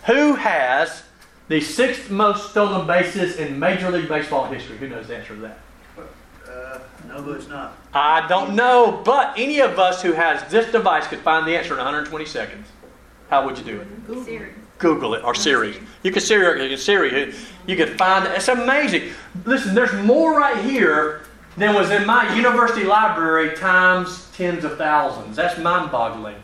[0.07, 1.03] Who has
[1.49, 4.77] the sixth most stolen bases in Major League Baseball history?
[4.79, 5.59] Who knows the answer to that?
[6.75, 7.77] Uh, no, but it's not.
[7.93, 11.73] I don't know, but any of us who has this device could find the answer
[11.73, 12.67] in 120 seconds.
[13.31, 14.25] How would you do it?
[14.25, 14.51] Siri.
[14.79, 15.77] Google it or Siri.
[16.03, 17.33] You can Siri, you can Siri,
[17.67, 18.33] you can find it.
[18.33, 19.13] It's amazing.
[19.45, 25.37] Listen, there's more right here than was in my university library times tens of thousands.
[25.37, 26.37] That's mind-boggling.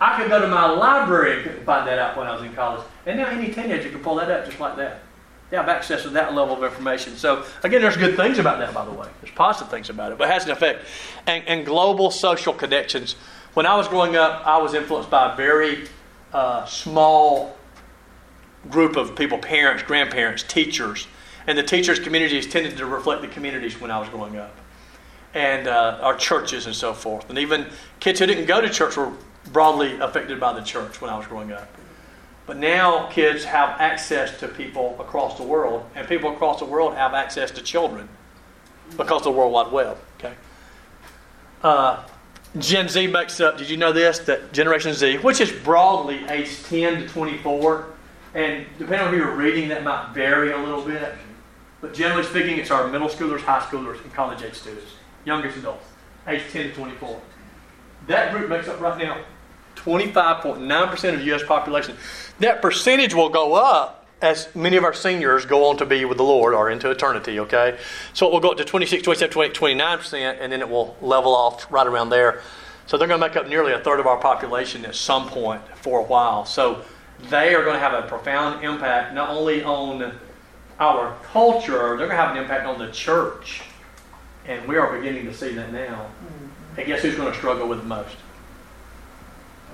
[0.00, 2.54] I could go to my library and couldn't find that out when I was in
[2.54, 2.84] college.
[3.04, 5.02] And now any teenager can pull that up just like that.
[5.50, 7.16] They have access to that level of information.
[7.16, 9.08] So, again, there's good things about that, by the way.
[9.20, 10.84] There's positive things about it, but it has an effect.
[11.26, 13.14] And, and global social connections.
[13.54, 15.86] When I was growing up, I was influenced by a very
[16.32, 17.56] uh, small
[18.70, 21.06] group of people parents, grandparents, teachers.
[21.46, 24.54] And the teachers' communities tended to reflect the communities when I was growing up,
[25.32, 27.30] and uh, our churches and so forth.
[27.30, 27.66] And even
[28.00, 29.12] kids who didn't go to church were
[29.52, 31.68] broadly affected by the church when I was growing up.
[32.46, 36.94] But now kids have access to people across the world, and people across the world
[36.94, 38.08] have access to children
[38.96, 39.98] because of the World Wide Web.
[40.18, 40.34] Okay.
[41.62, 42.04] Uh,
[42.58, 43.58] Gen Z makes up.
[43.58, 44.20] Did you know this?
[44.20, 47.86] That Generation Z, which is broadly age 10 to 24,
[48.34, 51.14] and depending on who you're reading, that might vary a little bit.
[51.80, 54.92] But generally speaking, it's our middle schoolers, high schoolers, and college age students,
[55.24, 55.84] youngest adults,
[56.28, 57.20] age 10 to 24.
[58.06, 59.18] That group makes up right now
[59.86, 61.44] 25.9% of the U.S.
[61.44, 61.96] population.
[62.40, 66.16] That percentage will go up as many of our seniors go on to be with
[66.16, 67.78] the Lord or into eternity, okay?
[68.14, 71.34] So it will go up to 26, 27, 28, 29%, and then it will level
[71.34, 72.42] off right around there.
[72.86, 75.62] So they're going to make up nearly a third of our population at some point
[75.76, 76.44] for a while.
[76.44, 76.82] So
[77.30, 80.18] they are going to have a profound impact not only on
[80.80, 83.62] our culture, they're going to have an impact on the church.
[84.46, 86.06] And we are beginning to see that now.
[86.76, 88.16] And guess who's going to struggle with it most?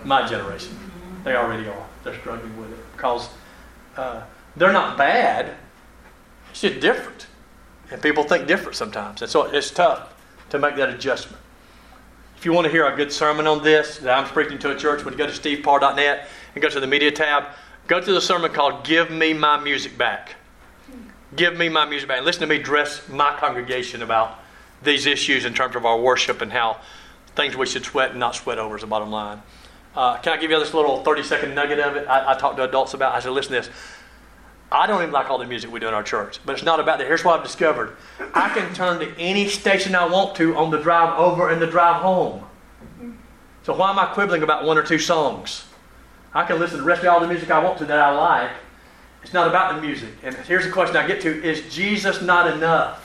[0.05, 0.79] My generation.
[1.25, 1.87] They already are.
[2.05, 3.29] They're struggling with it because
[3.97, 4.23] uh,
[4.57, 5.55] they're not bad.
[6.51, 7.27] It's just different.
[7.91, 9.23] And people think different sometimes.
[9.23, 10.15] And so it's tough
[10.51, 11.41] to make that adjustment.
[12.37, 14.77] If you want to hear a good sermon on this that I'm speaking to a
[14.77, 17.45] church, you go to steveparr.net and go to the media tab,
[17.87, 20.35] go to the sermon called Give Me My Music Back.
[21.35, 22.19] Give me my music back.
[22.19, 24.39] And listen to me dress my congregation about
[24.83, 26.79] these issues in terms of our worship and how
[27.35, 29.41] things we should sweat and not sweat over is the bottom line.
[29.95, 32.09] Uh, can I give you this little 30 second nugget of it?
[32.09, 33.15] I, I talk to adults about.
[33.15, 33.71] I said, listen to this.
[34.71, 36.81] I don't even like all the music we do in our church, but it's not
[36.81, 37.07] about that.
[37.07, 37.95] Here's what I've discovered:
[38.33, 41.67] I can turn to any station I want to on the drive over and the
[41.67, 42.43] drive home.
[43.65, 45.67] So why am I quibbling about one or two songs?
[46.33, 48.13] I can listen to the rest of all the music I want to that I
[48.13, 48.51] like.
[49.23, 50.11] It's not about the music.
[50.23, 53.02] And here's the question I get to: Is Jesus not enough?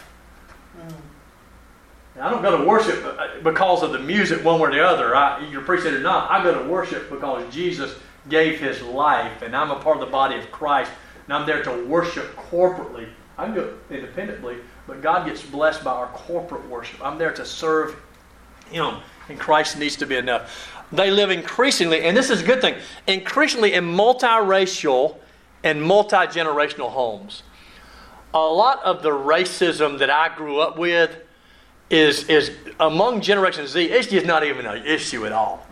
[2.19, 5.15] I don't go to worship uh, because of the music one way or the other.
[5.15, 6.31] I, you appreciate it or not.
[6.31, 7.95] I go to worship because Jesus
[8.27, 10.91] gave his life, and I'm a part of the body of Christ,
[11.25, 13.07] and I'm there to worship corporately.
[13.37, 17.03] I can go independently, but God gets blessed by our corporate worship.
[17.05, 17.95] I'm there to serve
[18.71, 18.95] him,
[19.29, 20.73] and Christ needs to be enough.
[20.91, 22.75] They live increasingly, and this is a good thing,
[23.05, 25.17] increasingly in multiracial
[25.63, 27.43] and multi generational homes.
[28.33, 31.15] A lot of the racism that I grew up with
[31.89, 35.65] is is among Generation Z, it's just not even an issue at all.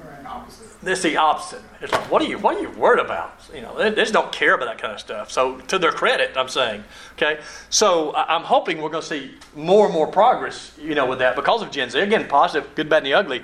[0.83, 1.61] It's the opposite.
[1.81, 3.39] It's like, what are you what are you worried about?
[3.53, 5.31] You know, they, they just don't care about that kind of stuff.
[5.31, 7.39] So to their credit, I'm saying, okay.
[7.69, 11.35] So I'm hoping we're going to see more and more progress, you know, with that
[11.35, 11.99] because of Gen Z.
[11.99, 13.41] Again, positive, good, bad, and the ugly.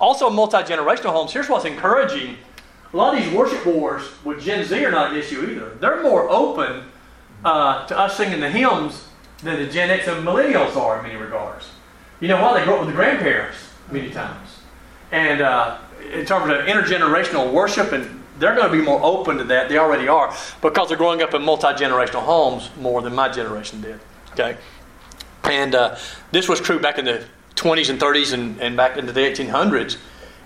[0.00, 1.32] Also, multi generational homes.
[1.32, 2.36] Here's what's encouraging:
[2.92, 5.70] a lot of these worship wars with Gen Z are not an issue either.
[5.80, 6.84] They're more open
[7.44, 9.04] uh, to us singing the hymns
[9.42, 11.70] than the Gen X and millennials are in many regards.
[12.20, 12.58] You know why?
[12.58, 13.58] They grew up with the grandparents
[13.90, 14.48] many times.
[15.12, 15.78] And uh,
[16.12, 19.68] in terms of intergenerational worship and they're going to be more open to that.
[19.68, 23.80] They already are because they're growing up in multi generational homes more than my generation
[23.80, 24.00] did.
[24.32, 24.56] Okay,
[25.44, 25.96] and uh,
[26.30, 27.24] this was true back in the
[27.56, 29.96] 20s and 30s and, and back into the 1800s.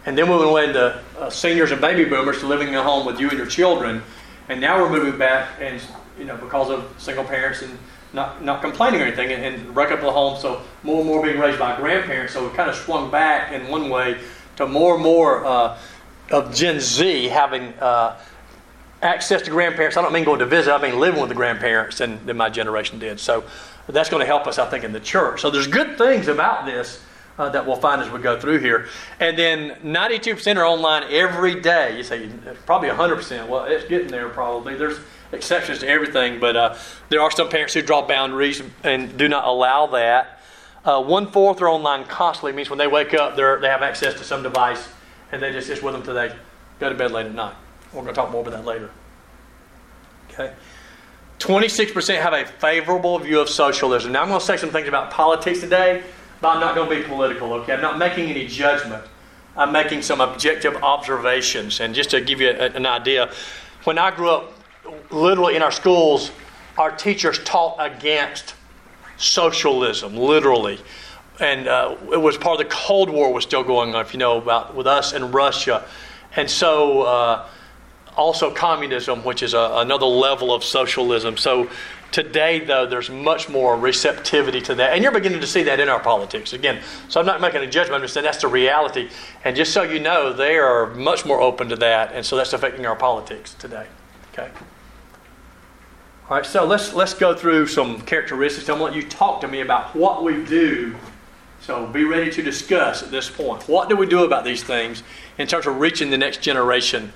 [0.07, 2.83] And then we went away into uh, seniors and baby boomers to living in a
[2.83, 4.03] home with you and your children.
[4.49, 5.81] And now we're moving back, and
[6.19, 7.79] you know, because of single parents and
[8.13, 11.39] not, not complaining or anything, and, and up the home, so more and more being
[11.39, 12.35] raised by grandparents.
[12.35, 14.19] So we kind of swung back in one way
[14.57, 15.79] to more and more uh,
[16.31, 18.19] of Gen Z having uh,
[19.01, 19.97] access to grandparents.
[19.97, 22.51] I don't mean going to visit, I mean living with the grandparents than, than my
[22.51, 23.19] generation did.
[23.19, 23.45] So
[23.89, 25.41] that's going to help us, I think, in the church.
[25.41, 27.01] So there's good things about this.
[27.39, 28.89] Uh, that we'll find as we go through here.
[29.19, 31.97] And then 92% are online every day.
[31.97, 32.29] You say
[32.67, 33.49] probably 100%.
[33.49, 34.75] Well, it's getting there probably.
[34.75, 34.99] There's
[35.33, 36.77] exceptions to everything, but uh,
[37.09, 40.41] there are some parents who draw boundaries and do not allow that.
[40.85, 44.15] Uh, one fourth are online constantly means when they wake up, they they have access
[44.15, 44.89] to some device
[45.31, 46.35] and they just sit with them till they
[46.81, 47.55] go to bed late at night.
[47.93, 48.91] We're going to talk more about that later.
[50.31, 50.53] Okay.
[51.39, 54.13] 26% have a favorable view of socialism.
[54.13, 56.03] Now, I'm going to say some things about politics today
[56.43, 57.73] but I'm not going to be political, okay?
[57.73, 59.05] I'm not making any judgment.
[59.57, 61.79] I'm making some objective observations.
[61.81, 63.31] And just to give you an idea,
[63.85, 64.52] when I grew up,
[65.11, 66.31] literally in our schools,
[66.79, 68.55] our teachers taught against
[69.17, 70.79] socialism, literally.
[71.41, 74.19] And uh, it was part of the Cold War was still going on, if you
[74.19, 75.87] know about with us and Russia.
[76.37, 77.49] And so, uh,
[78.17, 81.37] also communism, which is a, another level of socialism.
[81.37, 81.71] So
[82.13, 84.93] Today, though, there's much more receptivity to that.
[84.93, 86.53] And you're beginning to see that in our politics.
[86.53, 89.09] Again, so I'm not making a judgment, I'm just saying that's the reality.
[89.45, 92.13] And just so you know, they are much more open to that.
[92.13, 93.87] And so that's affecting our politics today.
[94.33, 94.51] Okay?
[96.33, 98.67] All right, so let's, let's go through some characteristics.
[98.71, 100.97] I'm going to let you talk to me about what we do.
[101.61, 103.69] So be ready to discuss at this point.
[103.69, 105.03] What do we do about these things
[105.37, 107.13] in terms of reaching the next generation?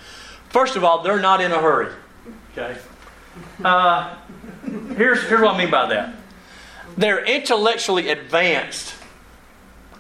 [0.51, 1.95] First of all, they're not in a hurry.
[2.53, 2.79] Okay?
[3.65, 4.17] Uh,
[4.99, 6.15] here's, here's what I mean by that.
[6.99, 8.97] They're intellectually advanced.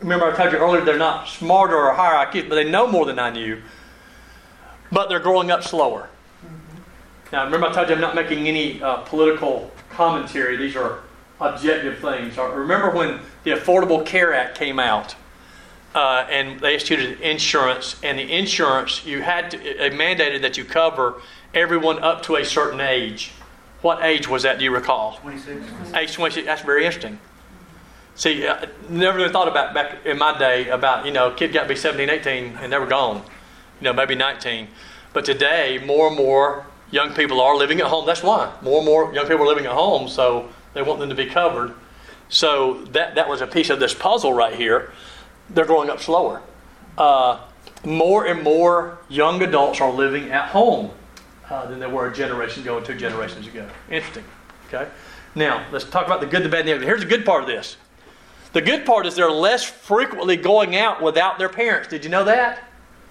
[0.00, 3.06] Remember, I told you earlier they're not smarter or higher IQ, but they know more
[3.06, 3.62] than I knew.
[4.92, 6.10] But they're growing up slower.
[7.32, 10.56] Now, remember, I told you I'm not making any uh, political commentary.
[10.56, 11.00] These are
[11.40, 12.36] objective things.
[12.38, 15.16] Remember when the Affordable Care Act came out?
[15.94, 20.64] Uh, and they instituted insurance, and the insurance you had to, it mandated that you
[20.64, 21.22] cover
[21.54, 23.32] everyone up to a certain age.
[23.80, 25.16] What age was that, do you recall?
[25.22, 25.94] 26.
[25.94, 26.46] Age 26.
[26.46, 27.18] That's very interesting.
[28.14, 31.62] See, I never really thought about back in my day about, you know, kid got
[31.62, 33.22] to be 17, 18, and they were gone.
[33.80, 34.68] You know, maybe 19.
[35.14, 38.06] But today, more and more young people are living at home.
[38.06, 38.52] That's why.
[38.62, 41.26] More and more young people are living at home, so they want them to be
[41.26, 41.74] covered.
[42.30, 44.92] So that, that was a piece of this puzzle right here.
[45.50, 46.42] They're growing up slower.
[46.98, 47.40] Uh,
[47.84, 50.90] more and more young adults are living at home
[51.50, 53.68] uh, than they were a generation ago and two generations ago.
[53.90, 54.24] Interesting.
[54.68, 54.88] Okay?
[55.34, 56.86] Now, let's talk about the good, the bad, and the ugly.
[56.86, 57.76] Here's the good part of this.
[58.54, 61.88] The good part is they're less frequently going out without their parents.
[61.88, 62.64] Did you know that?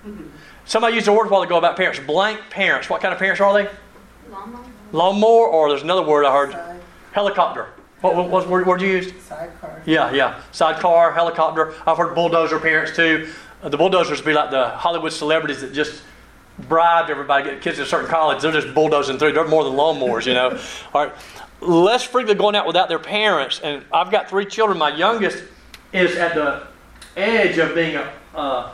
[0.06, 0.24] Mm-hmm.
[0.66, 2.00] Somebody used a word a while ago about parents.
[2.00, 2.90] Blank parents.
[2.90, 3.70] What kind of parents are they?
[4.32, 4.66] Lawnmower.
[4.92, 6.52] Lawnmower, or there's another word I heard.
[6.52, 6.82] Side.
[7.12, 7.70] Helicopter.
[8.02, 9.20] What, what, what word, word you used?
[9.22, 9.82] Sidecar.
[9.86, 10.42] Yeah, yeah.
[10.52, 11.74] Sidecar, helicopter.
[11.88, 13.32] I've heard bulldozer parents too.
[13.64, 16.04] Uh, the bulldozers be like the Hollywood celebrities that just
[16.68, 18.42] bribed everybody to get kids to a certain college.
[18.42, 19.34] They're just bulldozing through.
[19.34, 20.60] They're more than lawnmowers, you know.
[20.94, 21.14] All right.
[21.62, 23.60] Less frequently going out without their parents.
[23.64, 24.78] And I've got three children.
[24.78, 25.44] My youngest
[25.94, 26.68] is at the
[27.16, 28.72] edge of being a, uh,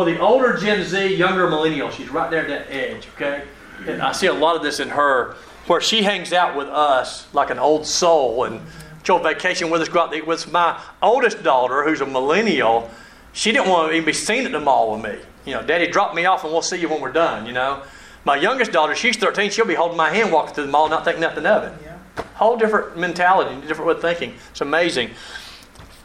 [0.00, 1.90] of the older Gen Z, younger millennial.
[1.90, 3.44] She's right there at that edge, okay?
[3.86, 5.34] And I see a lot of this in her,
[5.66, 8.60] where she hangs out with us like an old soul and
[9.04, 12.90] go vacation with us, go out to eat with my oldest daughter, who's a millennial.
[13.32, 15.18] She didn't want to even be seen at the mall with me.
[15.44, 17.82] You know, Daddy, drop me off and we'll see you when we're done, you know.
[18.24, 21.04] My youngest daughter, she's 13, she'll be holding my hand walking through the mall, not
[21.04, 21.72] thinking nothing of it.
[21.82, 21.98] Yeah.
[22.34, 24.34] Whole different mentality, different way of thinking.
[24.50, 25.10] It's amazing.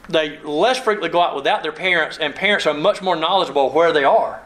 [0.10, 3.92] They less frequently go out without their parents, and parents are much more knowledgeable where
[3.92, 4.42] they are.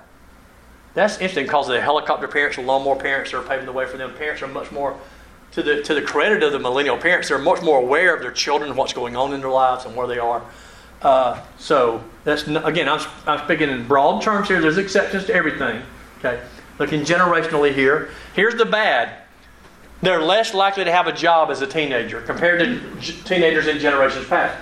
[0.93, 4.13] That's interesting because the helicopter parents, the lawnmower parents are paving the way for them.
[4.15, 4.99] Parents are much more,
[5.53, 8.31] to the, to the credit of the millennial parents, they're much more aware of their
[8.31, 10.41] children, and what's going on in their lives, and where they are.
[11.01, 14.61] Uh, so that's again, I'm, I'm speaking in broad terms here.
[14.61, 15.81] There's exceptions to everything.
[16.19, 16.39] Okay,
[16.77, 18.09] looking generationally here.
[18.35, 19.15] Here's the bad.
[20.03, 23.79] They're less likely to have a job as a teenager compared to g- teenagers in
[23.79, 24.57] generations past.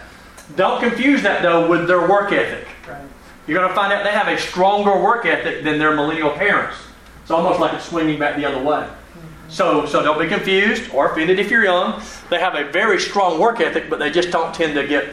[0.55, 2.67] Don't confuse that though with their work ethic.
[2.87, 3.01] Right.
[3.47, 6.77] You're going to find out they have a stronger work ethic than their millennial parents.
[7.21, 8.81] It's almost like it's swinging back the other way.
[8.81, 9.49] Mm-hmm.
[9.49, 12.01] So, so don't be confused or offended if you're young.
[12.29, 15.09] They have a very strong work ethic, but they just don't tend to get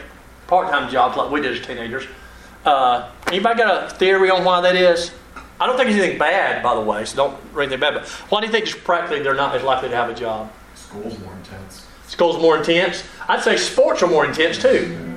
[0.47, 2.05] part-time jobs like we did as teenagers.
[2.65, 5.11] Uh, anybody got a theory on why that is?
[5.59, 7.95] I don't think it's anything bad, by the way, so don't read anything bad.
[7.95, 10.51] But why do you think just practically they're not as likely to have a job?
[10.75, 11.87] School's more intense.
[12.07, 13.03] School's more intense.
[13.27, 15.16] I'd say sports are more intense too.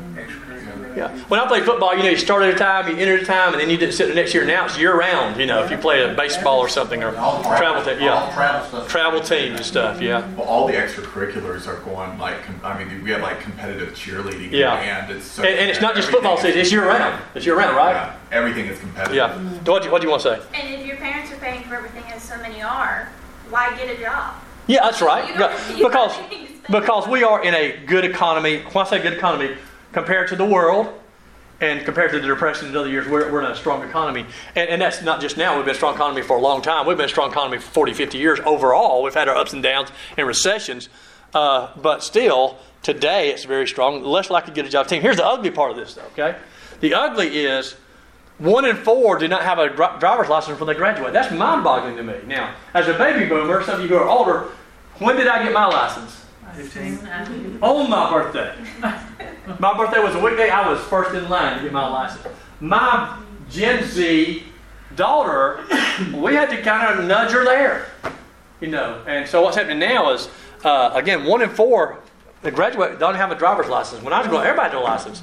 [0.97, 1.09] Yeah.
[1.29, 3.27] When I played football, you know, you start at a time, you enter at a
[3.27, 4.45] time, and then you didn't sit the next year.
[4.45, 5.39] Now it's year round.
[5.41, 7.99] You know, if you play a baseball or something or All the travel team, All
[7.99, 8.89] the yeah, travel stuff.
[8.89, 10.01] travel teams and stuff.
[10.01, 10.27] Yeah.
[10.35, 14.51] Well, all the extracurriculars are going like, I mean, we have like competitive cheerleading.
[14.51, 14.75] Yeah.
[14.75, 15.43] And it's so.
[15.43, 17.23] And, and it's not just football season; it's year round.
[17.35, 17.93] It's year round, right?
[17.93, 19.15] Yeah, everything is competitive.
[19.17, 19.39] Yeah.
[19.65, 20.43] What do you, what do you want to say?
[20.61, 23.09] And if your parents are paying for everything as so many are,
[23.51, 24.35] why get a job?
[24.67, 25.27] Yeah, that's right.
[25.29, 28.05] You don't- Yeah, you Because don't need to spend because we are in a good
[28.05, 28.59] economy.
[28.73, 29.57] When I say good economy,
[29.93, 30.93] compared to the world
[31.61, 34.25] and compared to the depression and other years, we're, we're in a strong economy.
[34.57, 35.57] And, and that's not just now.
[35.57, 36.87] We've been a strong economy for a long time.
[36.87, 39.03] We've been a strong economy for 40, 50 years overall.
[39.03, 40.89] We've had our ups and downs and recessions.
[41.35, 44.03] Uh, but still, today it's very strong.
[44.03, 45.03] Less likely to get a job team.
[45.03, 46.39] Here's the ugly part of this, though, okay?
[46.81, 47.77] The ugly is
[48.39, 51.13] one in four do not have a driver's license when they graduate.
[51.13, 52.17] That's mind boggling to me.
[52.27, 54.49] Now, as a baby boomer, some of you who are older,
[54.99, 56.20] when did I get my license?
[56.65, 57.59] Fifteen.
[57.63, 58.55] On my birthday.
[59.59, 60.49] My birthday was a weekday.
[60.51, 62.25] I was first in line to get my license.
[62.61, 64.45] My Gen Z
[64.95, 65.65] daughter,
[66.15, 67.87] we had to kind of nudge her there,
[68.61, 69.03] you know.
[69.09, 70.29] And so what's happening now is,
[70.63, 71.99] uh, again, one in four
[72.43, 74.03] that graduate don't have a driver's license.
[74.05, 75.23] When I was growing, everybody had a license.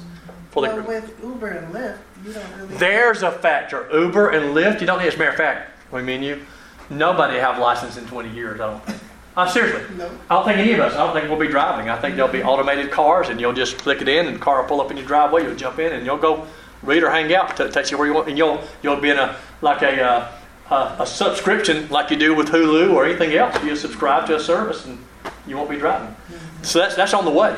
[0.50, 2.76] For Well, the, with Uber and Lyft, you don't really.
[2.76, 3.88] there's a factor.
[3.92, 5.08] Uber and Lyft, you don't need.
[5.08, 6.44] As a matter of fact, I mean you,
[6.90, 8.60] nobody have license in 20 years.
[8.60, 9.00] I don't think.
[9.38, 9.96] Uh, seriously.
[9.96, 10.10] No.
[10.28, 10.94] I don't think any of us.
[10.94, 11.88] I don't think we'll be driving.
[11.88, 14.60] I think there'll be automated cars, and you'll just click it in, and the car
[14.60, 15.44] will pull up in your driveway.
[15.44, 16.44] You'll jump in, and you'll go
[16.82, 17.60] read or hang out.
[17.60, 20.32] It takes you where you want, and you'll you'll be in a like a uh,
[20.70, 23.62] a, a subscription like you do with Hulu or anything else.
[23.62, 24.98] You subscribe to a service, and
[25.46, 26.16] you won't be driving.
[26.62, 27.56] So that's that's on the way.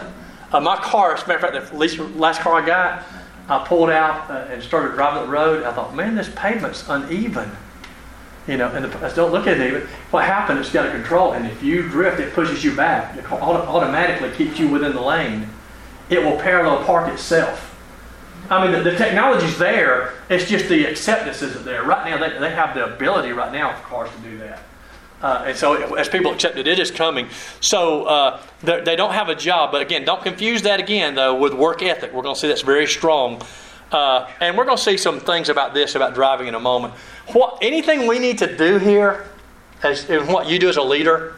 [0.52, 3.04] Uh, my car, as a matter of fact, the least, last car I got,
[3.48, 5.62] I pulled out uh, and started driving the road.
[5.62, 7.50] I thought, man, this pavement's uneven.
[8.48, 9.86] You know, and the, don't look at it.
[10.10, 10.58] What happened?
[10.58, 13.16] It's got a control, and if you drift, it pushes you back.
[13.16, 15.48] It automatically keeps you within the lane.
[16.08, 17.66] It will parallel park itself.
[18.48, 20.14] I mean, the, the technology's there.
[20.28, 21.84] It's just the acceptance isn't there.
[21.84, 24.62] Right now, they, they have the ability right now for cars to do that.
[25.22, 27.28] Uh, and so, as people accept it, it is coming.
[27.60, 29.70] So, uh, they don't have a job.
[29.70, 32.12] But again, don't confuse that again, though, with work ethic.
[32.12, 33.42] We're going to see that's very strong.
[33.92, 36.94] Uh, and we're going to see some things about this, about driving in a moment.
[37.32, 39.26] What, anything we need to do here,
[39.82, 41.34] as, in what you do as a leader,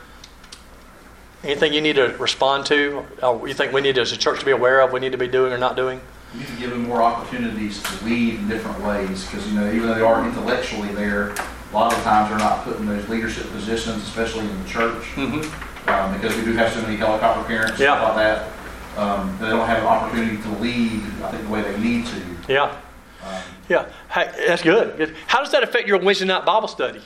[1.45, 4.45] anything you need to respond to, or you think we need as a church to
[4.45, 6.01] be aware of, we need to be doing or not doing?
[6.35, 9.71] You need to give them more opportunities to lead in different ways, because, you know,
[9.73, 13.09] even though they are intellectually there, a lot of times they're not put in those
[13.09, 15.89] leadership positions, especially in the church, Mm-hmm.
[15.89, 17.97] um, because we do have so many helicopter parents, Yeah.
[17.97, 18.49] stuff like that.
[18.97, 22.21] Um, they don't have an opportunity to lead, I think, the way they need to.
[22.49, 22.77] Yeah.
[23.25, 25.15] Um, Yeah, hey, that's good.
[25.27, 27.01] How does that affect your Wednesday night Bible study?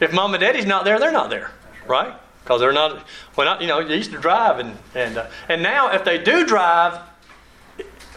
[0.00, 1.50] If mom and daddy's not there, they're not there,
[1.86, 2.14] right?
[2.42, 3.06] Because they're not.
[3.34, 6.18] When I, you know, they used to drive, and and uh, and now if they
[6.22, 6.98] do drive,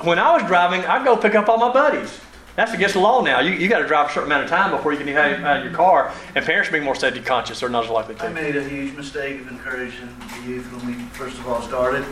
[0.01, 2.19] when I was driving, I'd go pick up all my buddies.
[2.55, 3.39] That's against the law now.
[3.39, 5.57] You, you got to drive a certain amount of time before you can get out
[5.57, 6.13] of your car.
[6.35, 7.59] And parents being more safety conscious.
[7.61, 8.25] They're not as likely to.
[8.25, 12.05] I made a huge mistake of encouraging the youth when we first of all started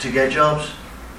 [0.00, 0.70] to get jobs.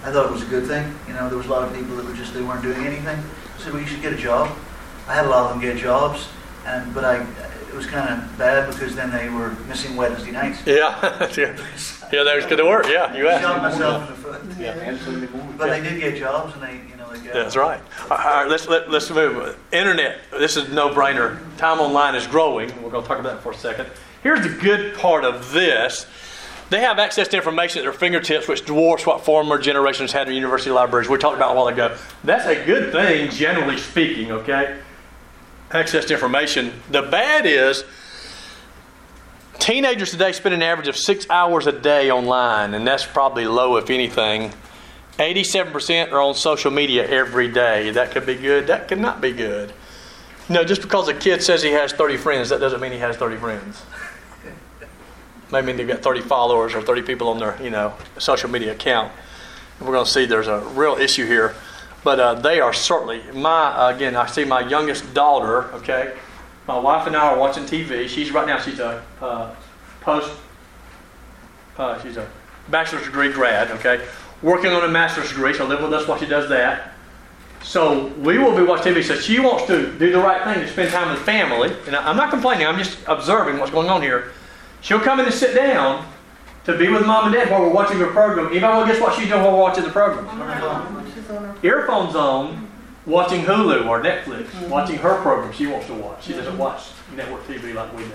[0.03, 0.93] I thought it was a good thing.
[1.07, 3.17] You know, there was a lot of people that were just, they weren't doing anything.
[3.17, 4.57] I said, well, you should get a job.
[5.07, 6.29] I had a lot of them get jobs,
[6.65, 10.65] and but I, it was kind of bad because then they were missing Wednesday nights.
[10.65, 11.01] Yeah,
[11.37, 11.57] yeah,
[12.13, 12.23] yeah.
[12.23, 12.85] That was good to work.
[12.87, 13.41] Yeah, you asked.
[13.43, 14.41] Shot myself in the foot.
[14.59, 15.51] Yeah.
[15.57, 16.98] But they did get jobs, and they, you know,
[17.33, 17.81] That's right.
[18.09, 19.57] All right, let's let, let's move.
[19.71, 20.19] Internet.
[20.31, 21.39] This is no brainer.
[21.57, 22.69] Time online is growing.
[22.81, 23.89] We're going to talk about that for a second.
[24.23, 26.05] Here's the good part of this.
[26.69, 30.35] They have access to information at their fingertips, which dwarfs what former generations had in
[30.35, 31.09] university libraries.
[31.09, 31.97] We talked about a while ago.
[32.23, 34.31] That's a good thing, generally speaking.
[34.31, 34.79] Okay,
[35.71, 36.73] access to information.
[36.91, 37.85] The bad is
[39.57, 43.77] teenagers today spend an average of six hours a day online, and that's probably low,
[43.77, 44.53] if anything.
[45.19, 47.91] 87% are on social media every day.
[47.91, 48.67] That could be good.
[48.67, 49.73] That could not be good.
[50.47, 53.17] Know, just because a kid says he has 30 friends, that doesn't mean he has
[53.17, 53.83] 30 friends.
[55.51, 58.71] May mean they've got 30 followers or 30 people on their, you know, social media
[58.71, 59.11] account.
[59.77, 61.53] And we're going to see there's a real issue here.
[62.03, 66.15] But uh, they are certainly, my, again, I see my youngest daughter, okay?
[66.65, 68.07] My wife and I are watching TV.
[68.07, 69.53] She's right now, she's a uh,
[69.99, 70.31] post,
[71.77, 72.29] uh, she's a
[72.69, 74.07] bachelor's degree grad, okay?
[74.41, 76.93] Working on a master's degree, so live with us while she does that.
[77.61, 79.03] So we will be watching TV.
[79.03, 81.75] So she wants to do the right thing to spend time with family.
[81.87, 84.31] And I'm not complaining, I'm just observing what's going on here.
[84.81, 86.07] She'll come in and sit down
[86.65, 88.47] to be with mom and dad while we're watching a program.
[88.47, 90.25] Anybody want to guess what she's doing while we're watching the program?
[91.63, 92.69] Earphones on,
[93.05, 96.23] watching Hulu or Netflix, watching her program she wants to watch.
[96.23, 98.11] She doesn't watch network TV like we do,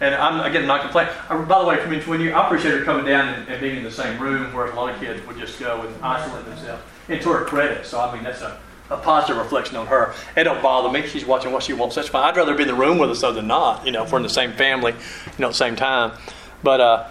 [0.00, 1.12] And I'm again not complaining.
[1.28, 3.76] Uh, By the way, mean, when you, I appreciate her coming down and, and being
[3.76, 6.82] in the same room where a lot of kids would just go and isolate themselves.
[7.08, 8.58] And to her credit, so I mean that's a,
[8.90, 10.14] a positive reflection on her.
[10.36, 11.06] It don't bother me.
[11.06, 11.94] She's watching what she wants.
[11.94, 12.24] That's fine.
[12.24, 13.86] I'd rather be in the room with us though than not.
[13.86, 16.18] You know, if we're in the same family, you know, the same time.
[16.62, 17.10] But uh,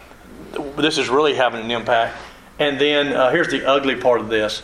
[0.78, 2.18] this is really having an impact.
[2.60, 4.64] And then uh, here's the ugly part of this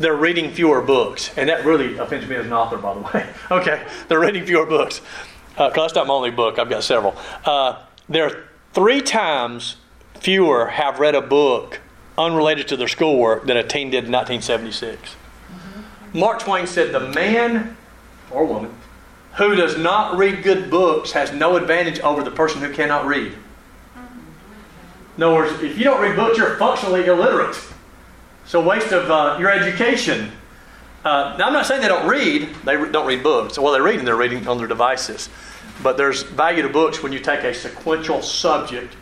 [0.00, 1.30] they're reading fewer books.
[1.36, 3.30] And that really offends me as an author, by the way.
[3.50, 5.02] okay, they're reading fewer books.
[5.68, 7.14] Because that's not my only book, I've got several.
[7.44, 9.76] Uh, there are three times
[10.18, 11.80] fewer have read a book
[12.16, 15.16] unrelated to their schoolwork than a teen did in 1976.
[16.14, 17.76] Mark Twain said, The man
[18.30, 18.74] or woman
[19.34, 23.32] who does not read good books has no advantage over the person who cannot read.
[25.16, 27.58] In other words, if you don't read books, you're functionally illiterate.
[28.46, 30.32] So waste of uh, your education.
[31.04, 32.48] Uh, now, I'm not saying they don't read.
[32.64, 33.58] They don't read books.
[33.58, 34.04] Well, they're reading.
[34.04, 35.28] They're reading on their devices.
[35.82, 38.96] But there's value to books when you take a sequential subject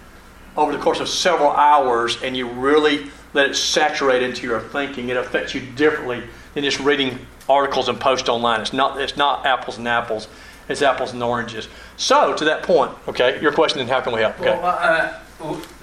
[0.56, 5.08] over the course of several hours and you really let it saturate into your thinking.
[5.08, 6.22] It affects you differently
[6.54, 7.18] than just reading
[7.48, 8.60] articles and posts online.
[8.60, 9.00] It's not.
[9.00, 10.28] It's not apples and apples.
[10.68, 11.68] It's apples and oranges.
[11.96, 14.38] So, to that point, okay, your question is how can we help?
[14.38, 14.50] Okay.
[14.50, 15.20] Well, I,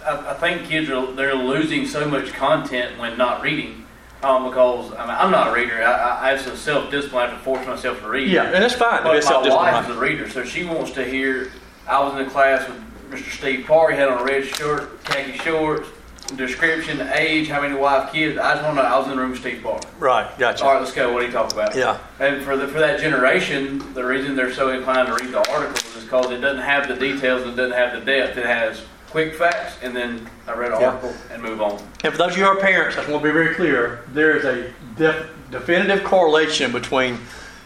[0.05, 3.84] I, I think kids are they're losing so much content when not reading,
[4.25, 5.81] um, because I mean I'm not a reader.
[5.83, 7.23] I, I, I have some self discipline.
[7.23, 8.29] I have to force myself to read.
[8.29, 9.03] Yeah, and that's fine.
[9.03, 11.51] But It's my wife is a reader, so she wants to hear.
[11.87, 13.37] I was in the class with Mr.
[13.37, 13.91] Steve Parr.
[13.91, 15.87] He had on a red shirt, khaki shorts,
[16.35, 18.39] description, age, how many wife, kids.
[18.39, 18.83] I just want to.
[18.83, 18.89] know.
[18.89, 19.79] I was in the room with Steve Parr.
[19.99, 20.65] Right, gotcha.
[20.65, 21.13] All right, let's go.
[21.13, 21.75] What do you talk about?
[21.75, 21.99] Yeah.
[22.19, 25.95] And for the, for that generation, the reason they're so inclined to read the articles
[25.95, 28.37] is because it doesn't have the details and it doesn't have the depth.
[28.37, 28.81] It has
[29.15, 30.87] quick facts and then I read an Yeah.
[30.87, 31.79] article and move on.
[32.03, 34.01] And for those of you who are parents, I just want to be very clear.
[34.09, 37.19] There is a def- definitive correlation between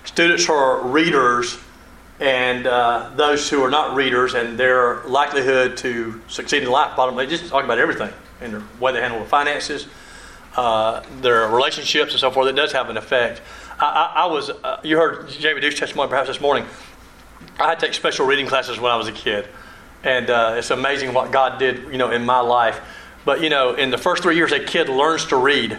[0.06, 1.58] students who are readers
[2.20, 6.96] and uh, those who are not readers and their likelihood to succeed in life.
[6.96, 9.88] Bottom line, just talk about everything and the way they handle their finances,
[10.56, 12.48] uh, their relationships, and so forth.
[12.48, 13.42] It does have an effect.
[13.80, 16.68] I, I, I was, uh, you heard Jamie Duke's testimony perhaps this morning.
[17.60, 19.48] I had to take special reading classes when I was a kid,
[20.04, 22.82] and uh, it's amazing what God did, you know, in my life.
[23.26, 25.78] But you know, in the first three years, a kid learns to read,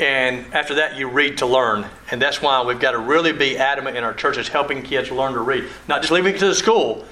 [0.00, 3.56] and after that, you read to learn, and that's why we've got to really be
[3.56, 6.54] adamant in our churches helping kids learn to read, not just leaving it to the
[6.54, 7.04] school,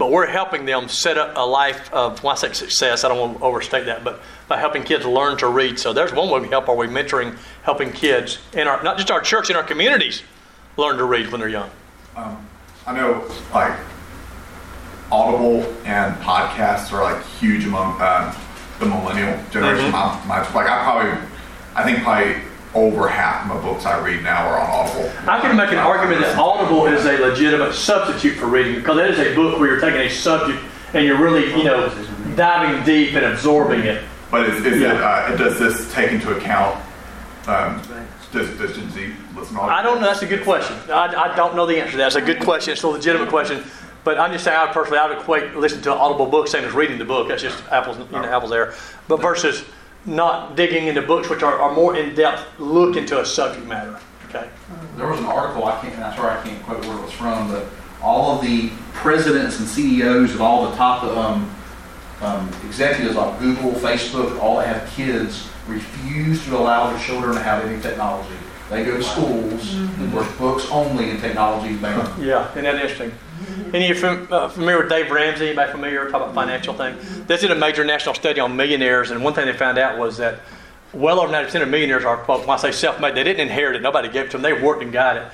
[0.00, 3.38] but we're helping them set up a life of, I say success, I don't want
[3.38, 5.78] to overstate that, but by helping kids learn to read.
[5.78, 6.70] So there's one way we help.
[6.70, 10.22] Are we mentoring, helping kids in our, not just our church, in our communities,
[10.78, 11.70] learn to read when they're young?
[12.16, 12.48] Um,
[12.86, 13.78] I know like
[15.12, 18.32] Audible and podcasts are like huge among um,
[18.78, 19.86] the millennial generation.
[19.86, 19.92] Mhm.
[19.92, 21.28] My, my, like I probably,
[21.74, 22.36] I think probably
[22.74, 25.10] over half of my books I read now are on Audible.
[25.28, 29.10] I can make an argument that Audible is a legitimate substitute for reading because that
[29.10, 30.62] is a book where you're taking a subject
[30.94, 31.88] and you're really, you know,
[32.36, 34.04] diving deep and absorbing it.
[34.30, 34.94] But is, is Yeah.
[34.94, 35.02] it,
[35.32, 36.76] uh, does this take into account?
[37.48, 37.82] Um,
[38.32, 39.70] does, does Gen Z listen to Audible?
[39.76, 40.06] I don't know.
[40.06, 40.76] That's a good question.
[40.88, 42.06] I, I don't know the answer to that.
[42.08, 42.72] It's a good question.
[42.74, 43.64] It's a legitimate question.
[44.02, 46.64] But I'm just saying, I personally, I would equate listening to an Audible book same
[46.64, 47.28] as reading the book.
[47.28, 48.74] That's just apples, you know, apples there.
[49.08, 49.64] But versus
[50.06, 53.98] not digging into books which are, are more in depth look into a subject matter.
[54.28, 54.48] Okay.
[54.96, 57.48] There was an article, I can't, I'm sorry I can't quote where it was from,
[57.48, 57.66] but
[58.00, 61.54] all of the presidents and CEOs of all the top um,
[62.22, 67.42] um, executives like Google, Facebook, all that have kids, refuse to allow their children to
[67.42, 68.34] have any technology.
[68.70, 69.74] They go to schools
[70.12, 72.22] where books only and technology is banned.
[72.22, 73.12] Yeah, isn't that interesting?
[73.74, 75.46] Any of you fam- uh, familiar with Dave Ramsey?
[75.48, 76.08] Anybody familiar?
[76.08, 76.96] Talk about financial thing.
[77.26, 80.18] They did a major national study on millionaires, and one thing they found out was
[80.18, 80.40] that
[80.92, 83.82] well over 90% of millionaires are, quote, when I say self-made, they didn't inherit it.
[83.82, 84.42] Nobody gave it to them.
[84.42, 85.24] They worked and got it.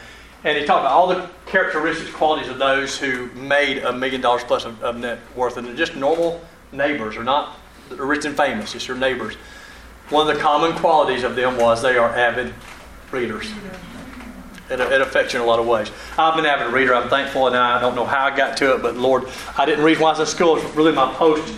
[0.45, 4.45] And he talked about all the characteristics, qualities of those who made a million dollars
[4.45, 6.41] plus of, of net worth, and they're just normal
[6.73, 7.59] neighbors, or not
[7.91, 9.35] rich and famous, just your neighbors.
[10.09, 12.55] One of the common qualities of them was they are avid
[13.13, 13.51] readers.
[14.69, 15.91] It, it affects you in a lot of ways.
[16.19, 16.95] I've been an avid reader.
[16.95, 19.25] I'm thankful, and I don't know how I got to it, but Lord,
[19.57, 20.57] I didn't read when I was in school.
[20.57, 21.55] It's really my post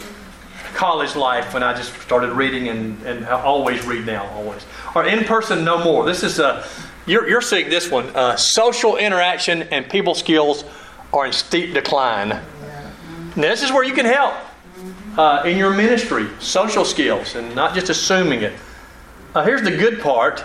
[0.74, 4.64] college life when I just started reading, and, and I always read now, always.
[4.94, 6.04] Or in person, no more.
[6.04, 6.66] This is a,
[7.06, 8.14] you're, you're seeing this one.
[8.14, 10.64] Uh, social interaction and people skills
[11.12, 12.28] are in steep decline.
[12.28, 12.42] Now,
[13.36, 14.34] this is where you can help
[15.16, 18.52] uh, in your ministry, social skills, and not just assuming it.
[19.34, 20.44] Uh, here's the good part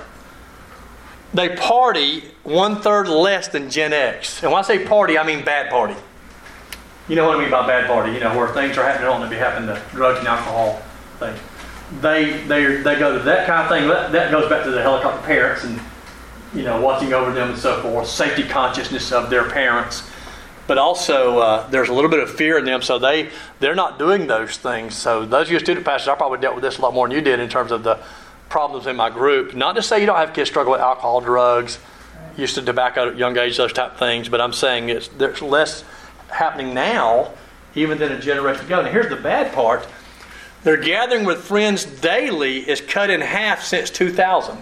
[1.33, 4.43] they party one third less than Gen X.
[4.43, 5.95] And when I say party, I mean bad party.
[7.09, 8.13] You know what I mean by bad party?
[8.13, 10.81] You know where things are happening, don't be happening to drugs and alcohol
[11.19, 11.39] things.
[12.01, 13.87] They they they go to that kind of thing.
[13.89, 15.79] That, that goes back to the helicopter parents and
[16.53, 20.09] you know, watching over them and so forth, safety consciousness of their parents.
[20.65, 23.29] But also, uh, there's a little bit of fear in them, so they
[23.59, 24.95] they're not doing those things.
[24.95, 27.17] So those of you student pastors, I probably dealt with this a lot more than
[27.17, 27.99] you did in terms of the
[28.53, 29.55] problems in my group.
[29.55, 31.79] Not to say you don't have kids struggle with alcohol, drugs,
[32.37, 34.29] used to tobacco at young age, those type of things.
[34.29, 35.83] But I'm saying it's there's less
[36.29, 37.31] happening now,
[37.73, 38.81] even than a generation ago.
[38.81, 39.87] And here's the bad part:
[40.63, 44.61] their gathering with friends daily is cut in half since 2000.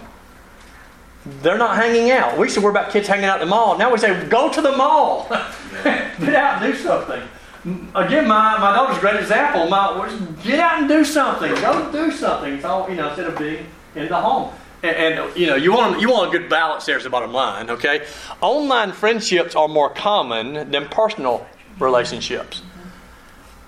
[1.41, 2.37] They're not hanging out.
[2.37, 3.77] We used to worry about kids hanging out at the mall.
[3.77, 5.27] Now we say, go to the mall.
[5.83, 7.21] get out and do something.
[7.93, 9.67] Again, my, my daughter's great example.
[9.67, 10.09] My,
[10.43, 11.53] get out and do something.
[11.55, 12.53] Go do something.
[12.53, 14.53] It's all, you know, instead of being in the home.
[14.83, 17.31] And, and, you know, you want, you want a good balance there is the bottom
[17.31, 18.05] line, okay?
[18.41, 21.45] Online friendships are more common than personal
[21.79, 22.63] relationships.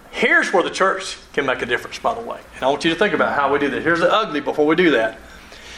[0.09, 2.39] Here's where the church can make a difference, by the way.
[2.55, 3.83] And I want you to think about how we do this.
[3.83, 5.19] Here's the ugly before we do that.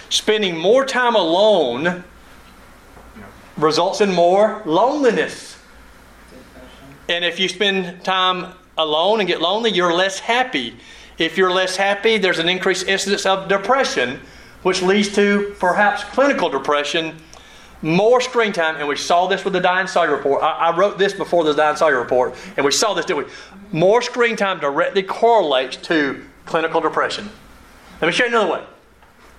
[0.10, 2.04] Spending more time alone
[3.58, 5.58] results in more loneliness.
[7.08, 10.78] And if you spend time alone and get lonely, you're less happy.
[11.18, 14.20] If you're less happy, there's an increased incidence of depression,
[14.66, 17.16] which leads to perhaps clinical depression,
[17.84, 20.41] more screen time, and we saw this with the Diane Sawyer report.
[20.41, 23.32] I, I wrote this before the Diane Sawyer report, and we saw this, didn't we?
[23.72, 27.30] More screen time directly correlates to clinical depression.
[28.01, 28.63] Let me show you another way.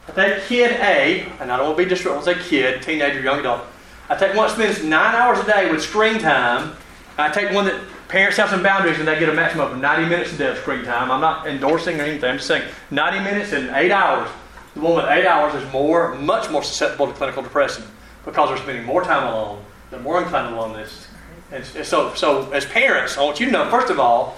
[0.06, 3.20] I take kid A, and I don't want to be disrespectful, I say kid, teenager,
[3.20, 3.62] young adult.
[4.08, 6.76] I take one that spends nine hours a day with screen time.
[7.18, 10.08] I take one that parents have some boundaries and they get a maximum of 90
[10.08, 11.10] minutes a day of screen time.
[11.10, 12.30] I'm not endorsing or anything.
[12.30, 14.30] I'm just saying 90 minutes and eight hours.
[14.76, 17.82] The woman eight hours is more, much more susceptible to clinical depression
[18.26, 19.64] because they're spending more time alone.
[19.90, 21.08] They're more inclined to loneliness.
[21.50, 24.36] And so, so as parents, I want you to know, first of all,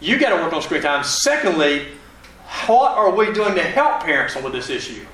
[0.00, 1.04] you got to work on screen time.
[1.04, 1.86] Secondly,
[2.66, 5.06] what are we doing to help parents with this issue?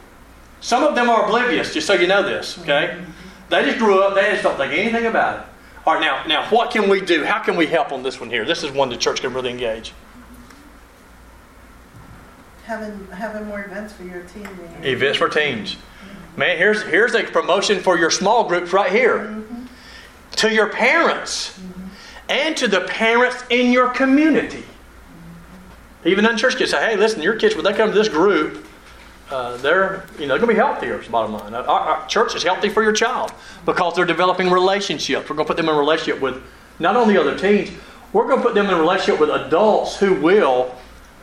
[0.62, 3.04] Some of them are oblivious, just so you know this, okay?
[3.50, 5.46] They just grew up, they just don't think anything about it.
[5.84, 7.24] All right, now, now what can we do?
[7.24, 8.46] How can we help on this one here?
[8.46, 9.92] This is one the church can really engage.
[12.64, 14.44] Having, having more events for your team.
[14.44, 14.84] man.
[14.84, 15.76] Events for teens.
[16.36, 19.18] Man, here's, here's a promotion for your small groups right here.
[19.18, 19.64] Mm-hmm.
[20.36, 21.88] To your parents mm-hmm.
[22.28, 24.62] and to the parents in your community.
[24.62, 26.08] Mm-hmm.
[26.08, 28.66] Even unchurched kids say, hey, listen, your kids, when they come to this group,
[29.32, 31.00] uh, they're you know going to be healthier.
[31.00, 31.54] Is the bottom line.
[31.54, 33.32] Our, our, church is healthy for your child
[33.64, 35.28] because they're developing relationships.
[35.28, 36.42] We're going to put them in a relationship with
[36.78, 37.70] not only other teens.
[38.12, 40.74] We're going to put them in a relationship with adults who will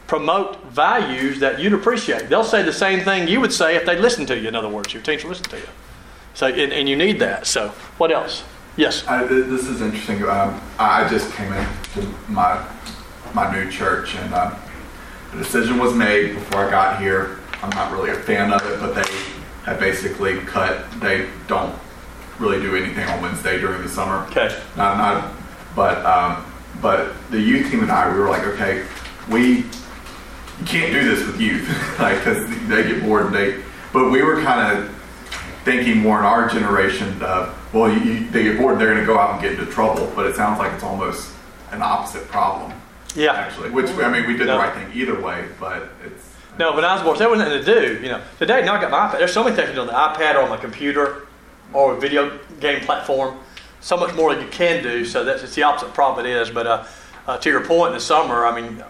[0.10, 2.30] promote values that you'd appreciate.
[2.30, 4.48] They'll say the same thing you would say if they listened to you.
[4.48, 5.70] In other words, your teens will listen to you.
[6.34, 7.46] So and, and you need that.
[7.46, 8.44] So what else?
[8.76, 9.06] Yes.
[9.08, 10.24] I, this is interesting.
[10.24, 12.66] Um, I just came into my
[13.36, 14.56] my new church, and um,
[15.32, 17.38] the decision was made before I got here.
[17.62, 19.08] I'm not really a fan of it, but they
[19.66, 20.90] have basically cut.
[21.00, 21.78] They don't
[22.40, 24.26] really do anything on Wednesday during the summer.
[24.32, 24.50] Okay.
[24.76, 25.36] Not not,
[25.76, 26.52] but um,
[26.82, 28.86] but the youth team and I, we were like, okay,
[29.30, 29.66] we
[30.60, 31.68] you can't do this with youth,
[32.00, 32.24] like
[32.68, 33.62] they get bored and they.
[33.94, 34.96] But we were kind of
[35.64, 39.06] thinking more in our generation of, well, you, you, they get bored, they're going to
[39.06, 40.12] go out and get into trouble.
[40.16, 41.32] But it sounds like it's almost
[41.72, 42.74] an opposite problem.
[43.16, 43.34] Yeah.
[43.34, 44.54] Actually, which I mean, we did No.
[44.54, 46.36] the right thing either way, but it's.
[46.60, 48.02] No, when I was bored, there wasn't nothing to do.
[48.04, 49.20] You know, today now I got my iPad.
[49.20, 51.26] There's so many things on the iPad or on my computer
[51.74, 53.40] or a video game platform.
[53.82, 55.06] So much more that you can do.
[55.06, 56.50] So that's it's the opposite problem it is.
[56.50, 56.86] But uh,
[57.28, 58.84] uh, to your point, in the summer, I mean,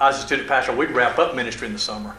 [0.00, 2.16] as a student pastor, we'd ramp up ministry in the summer,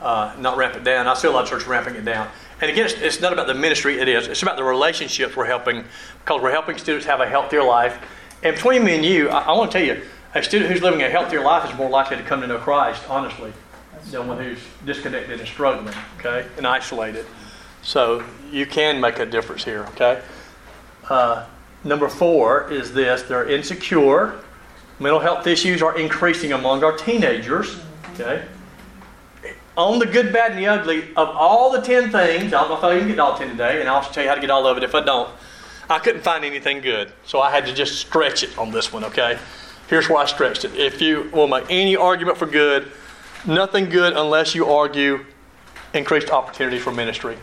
[0.00, 1.06] uh, not ramp it down.
[1.06, 2.28] I see a lot of churches ramping it down.
[2.60, 3.98] And again, it's, it's not about the ministry.
[3.98, 4.28] It is.
[4.28, 5.84] It's about the relationships we're helping
[6.24, 7.98] because we're helping students have a healthier life.
[8.42, 10.02] And between me and you, I, I want to tell you,
[10.34, 13.02] a student who's living a healthier life is more likely to come to know Christ,
[13.08, 13.52] honestly
[14.10, 17.26] than one who's disconnected and struggling, okay, and isolated.
[17.82, 20.22] So you can make a difference here, okay?
[21.08, 21.46] Uh,
[21.84, 24.40] number four is this they're insecure.
[25.00, 27.80] Mental health issues are increasing among our teenagers,
[28.12, 28.44] okay?
[29.76, 32.76] On the good, bad, and the ugly, of all the 10 things, I don't know
[32.76, 34.66] if I can get all 10 today, and I'll tell you how to get all
[34.66, 35.30] of it if I don't.
[35.88, 39.02] I couldn't find anything good, so I had to just stretch it on this one,
[39.04, 39.38] okay?
[39.88, 40.74] Here's where I stretched it.
[40.74, 42.92] If you will make any argument for good,
[43.46, 45.24] nothing good unless you argue
[45.94, 47.38] increased opportunity for ministry.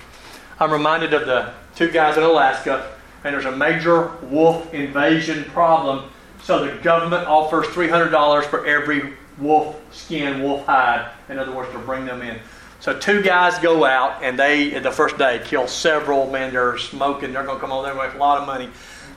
[0.59, 2.93] I'm reminded of the two guys in Alaska,
[3.23, 6.11] and there's a major wolf invasion problem.
[6.47, 11.77] So the government offers $300 for every wolf skin, wolf hide, in other words, to
[11.79, 12.39] bring them in.
[12.79, 16.31] So two guys go out, and they, the first day, kill several.
[16.31, 17.33] Man, they're smoking.
[17.33, 18.69] They're going to come there and make a lot of money.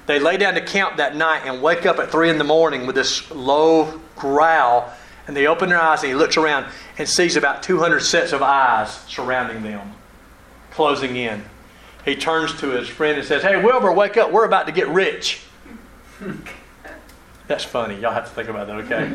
[0.07, 2.85] They lay down to camp that night and wake up at 3 in the morning
[2.85, 4.93] with this low growl
[5.29, 6.67] and they open their eyes and he looks around
[6.99, 9.93] and sees about 200 sets of eyes surrounding them,
[10.73, 11.45] closing in.
[12.05, 14.33] he turns to his friend and says, Hey, Wilbur, wake up.
[14.33, 15.43] We're about to get rich.
[17.51, 17.99] That's funny.
[17.99, 19.09] Y'all have to think about that, okay?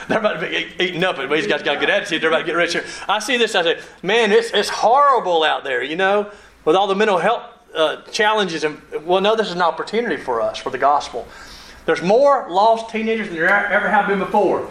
[0.08, 2.22] They're about to be eating up, but these guys got a good attitude.
[2.22, 2.82] They're about to get rich here.
[3.06, 3.54] I see this.
[3.54, 6.30] I say, man, it's, it's horrible out there, you know,
[6.64, 7.42] with all the mental health
[7.74, 8.64] uh, challenges.
[8.64, 11.28] And well, no, this is an opportunity for us for the gospel.
[11.84, 14.66] There's more lost teenagers than there ever have been before.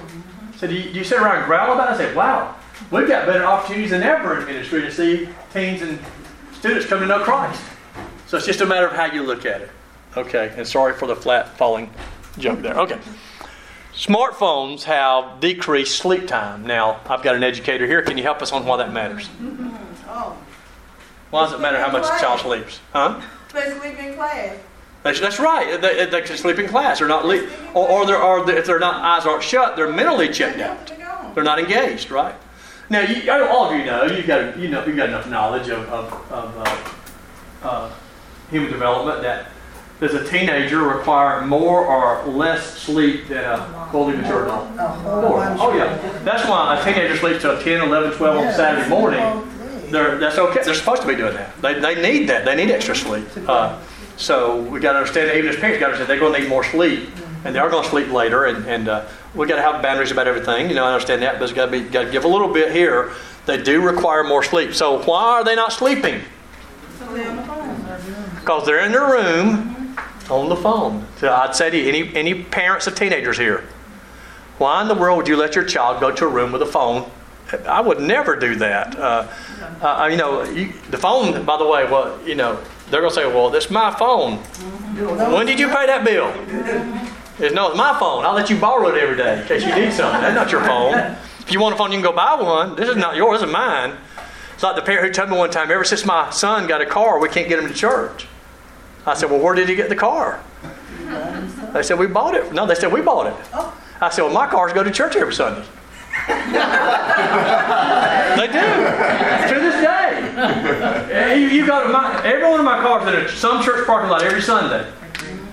[0.57, 2.03] So do you, do you sit around and growl about it?
[2.03, 2.55] I say, wow,
[2.89, 5.99] we've got better opportunities than ever in ministry to see teens and
[6.51, 7.61] students come to know Christ.
[8.25, 9.69] So it's just a matter of how you look at it.
[10.17, 11.87] Okay, and sorry for the flat falling
[12.37, 12.79] joke there.
[12.79, 12.99] Okay.
[13.93, 16.65] Smartphones have decreased sleep time.
[16.65, 18.01] Now, I've got an educator here.
[18.01, 19.29] Can you help us on why that matters?
[20.07, 20.37] Oh,
[21.29, 22.79] Why does it matter how much a child sleeps?
[22.93, 23.21] Huh?
[23.53, 24.57] they sleep in class.
[25.03, 25.81] That's, that's right.
[25.81, 26.99] They, they can sleep in class.
[26.99, 30.59] They're not, le- or, or, they're, or if their eyes aren't shut, they're mentally checked
[30.59, 30.91] out.
[31.35, 32.35] They're not engaged, right?
[32.89, 35.69] Now, you, I all of you know you've got you know you've got enough knowledge
[35.69, 36.57] of, of, of
[37.63, 37.93] uh, uh,
[38.49, 39.47] human development that
[40.01, 44.67] does a teenager require more or less sleep than a fully mature adult?
[44.71, 45.45] A More.
[45.59, 49.21] Oh yeah, that's why a teenager sleeps till 10, 11, 12 on Saturday morning.
[49.91, 50.63] They're, that's okay.
[50.63, 51.55] They're supposed to be doing that.
[51.61, 52.45] They, they need that.
[52.45, 53.27] They need extra sleep.
[53.47, 53.79] Uh,
[54.17, 56.39] so we got to understand that even as parents got to understand they're going to
[56.39, 57.09] need more sleep,
[57.45, 58.45] and they are going to sleep later.
[58.45, 60.67] And, and uh, we got to have boundaries about everything.
[60.67, 62.51] You know, I understand that, but it's got to be got to give a little
[62.51, 63.11] bit here.
[63.45, 64.73] They do require more sleep.
[64.73, 66.21] So why are they not sleeping?
[66.99, 68.39] They're on the phone.
[68.39, 69.80] Because they're in their room
[70.29, 71.05] on the phone.
[71.17, 73.63] So I'd say to you, any any parents of teenagers here,
[74.57, 76.65] why in the world would you let your child go to a room with a
[76.67, 77.09] phone?
[77.67, 78.97] I would never do that.
[78.97, 79.27] Uh,
[79.81, 81.43] uh, you know, you, the phone.
[81.43, 84.37] By the way, well, you know, they're gonna say, "Well, this is my phone."
[85.33, 86.31] When did you pay that bill?
[87.39, 88.25] It's no, it's my phone.
[88.25, 90.21] I'll let you borrow it every day in case you need something.
[90.21, 91.15] That's not your phone.
[91.39, 92.75] If you want a phone, you can go buy one.
[92.75, 93.39] This is not yours.
[93.41, 93.97] This is mine.
[94.53, 96.85] It's like the parent who told me one time, ever since my son got a
[96.85, 98.27] car, we can't get him to church.
[99.05, 100.43] I said, well, where did he get the car?
[101.73, 102.53] They said, we bought it.
[102.53, 103.35] No, they said, we bought it.
[103.53, 103.77] Oh.
[103.99, 105.61] I said, well, my cars go to church every Sunday.
[106.27, 106.33] they
[108.47, 109.47] do.
[109.47, 110.33] To this day.
[111.11, 114.09] Eh, you, you go to my, every one of my cars in some church parking
[114.09, 114.89] lot every Sunday.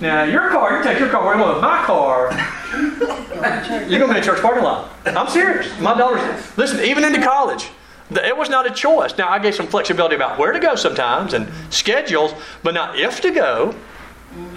[0.01, 1.61] Now, your car, you take your car where you want.
[1.61, 2.31] My car,
[3.89, 4.93] you're going to be in a church parking lot.
[5.07, 5.79] I'm serious.
[5.81, 7.69] My daughter's, listen, even into college,
[8.11, 9.17] it was not a choice.
[9.19, 12.33] Now, I gave some flexibility about where to go sometimes and schedules,
[12.63, 13.75] but not if to go.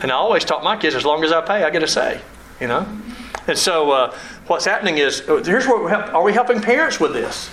[0.02, 2.22] And I always taught my kids, as long as I pay, I get a say,
[2.60, 2.86] you know?
[3.48, 4.16] And so uh,
[4.48, 7.50] what's happening is, uh, here's we help, are we helping parents with this?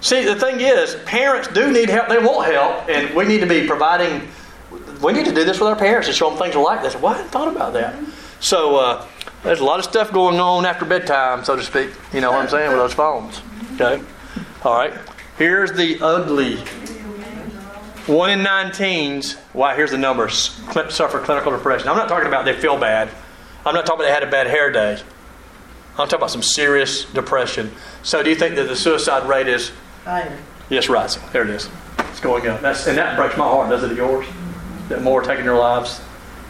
[0.00, 2.08] See, the thing is, parents do need help.
[2.08, 4.28] They want help, and we need to be providing.
[5.02, 6.94] We need to do this with our parents and show them things are like this.
[6.94, 7.96] Well, I hadn't thought about that.
[8.38, 9.06] So uh,
[9.42, 11.90] there's a lot of stuff going on after bedtime, so to speak.
[12.12, 13.40] You know what I'm saying with those phones.
[13.74, 14.02] Okay.
[14.64, 14.92] All right.
[15.36, 16.56] Here's the ugly.
[18.06, 19.36] One in nine teens.
[19.54, 20.58] Wow, here's the numbers.
[20.88, 21.88] Suffer clinical depression.
[21.88, 23.10] I'm not talking about they feel bad.
[23.66, 25.00] I'm not talking about they had a bad hair day.
[25.92, 27.70] I'm talking about some serious depression.
[28.02, 29.72] So, do you think that the suicide rate is
[30.08, 30.38] Higher.
[30.70, 31.22] Yes, rising.
[31.32, 31.68] There it is.
[31.98, 32.62] It's going up.
[32.62, 34.26] That's, and that breaks my heart, does it yours?
[34.88, 36.00] That more are taking their lives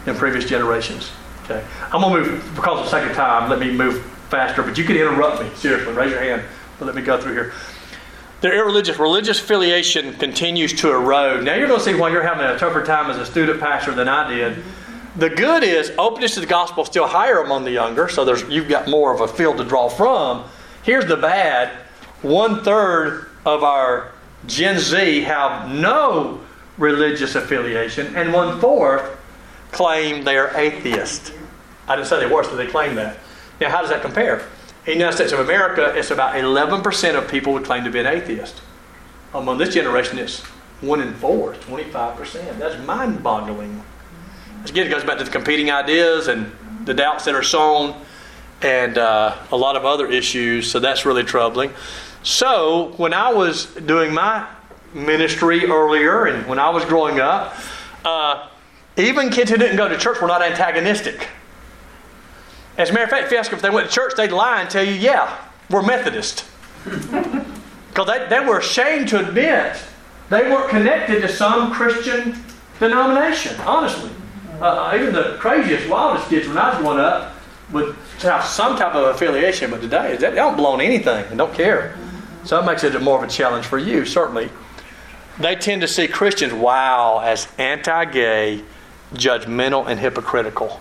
[0.05, 1.11] than previous generations.
[1.43, 1.61] Okay.
[1.91, 4.77] I'm going to move, because of the sake of time, let me move faster, but
[4.77, 5.49] you can interrupt me.
[5.55, 6.43] Seriously, raise your hand.
[6.77, 7.53] But let me go through here.
[8.41, 11.43] Their irreligious, religious affiliation continues to erode.
[11.43, 13.93] Now, you're going to see why you're having a tougher time as a student pastor
[13.93, 14.63] than I did.
[15.17, 18.43] The good is openness to the gospel is still higher among the younger, so there's,
[18.43, 20.45] you've got more of a field to draw from.
[20.83, 21.69] Here's the bad
[22.21, 24.11] one third of our
[24.45, 26.41] Gen Z have no
[26.77, 29.17] religious affiliation, and one fourth
[29.71, 31.33] claim they are atheist.
[31.87, 33.17] I didn't say they were, but they claim that.
[33.59, 34.47] Now, how does that compare?
[34.85, 37.99] In the United States of America, it's about 11% of people would claim to be
[37.99, 38.61] an atheist.
[39.33, 40.39] Among this generation, it's
[40.81, 42.57] one in four, 25%.
[42.57, 43.83] That's mind boggling.
[44.65, 46.51] Again, it goes back to the competing ideas and
[46.85, 47.93] the doubts that are sown
[48.61, 51.71] and uh, a lot of other issues, so that's really troubling.
[52.23, 54.47] So, when I was doing my
[54.93, 57.55] ministry earlier and when I was growing up,
[58.03, 58.49] uh,
[58.97, 61.27] even kids who didn't go to church were not antagonistic.
[62.79, 64.31] As a matter of fact, if you ask them if they went to church, they'd
[64.31, 65.37] lie and tell you, yeah,
[65.69, 66.45] we're Methodist.
[67.89, 69.75] Because they, they were ashamed to admit
[70.29, 72.37] they weren't connected to some Christian
[72.79, 74.11] denomination, honestly.
[74.61, 77.33] Uh, even the craziest, wildest kids when I was growing up
[77.71, 81.53] would have some type of affiliation, but today they don't belong to anything and don't
[81.53, 81.97] care.
[82.45, 84.49] So that makes it more of a challenge for you, certainly.
[85.39, 88.63] They tend to see Christians, wow, as anti gay,
[89.15, 90.79] judgmental, and hypocritical.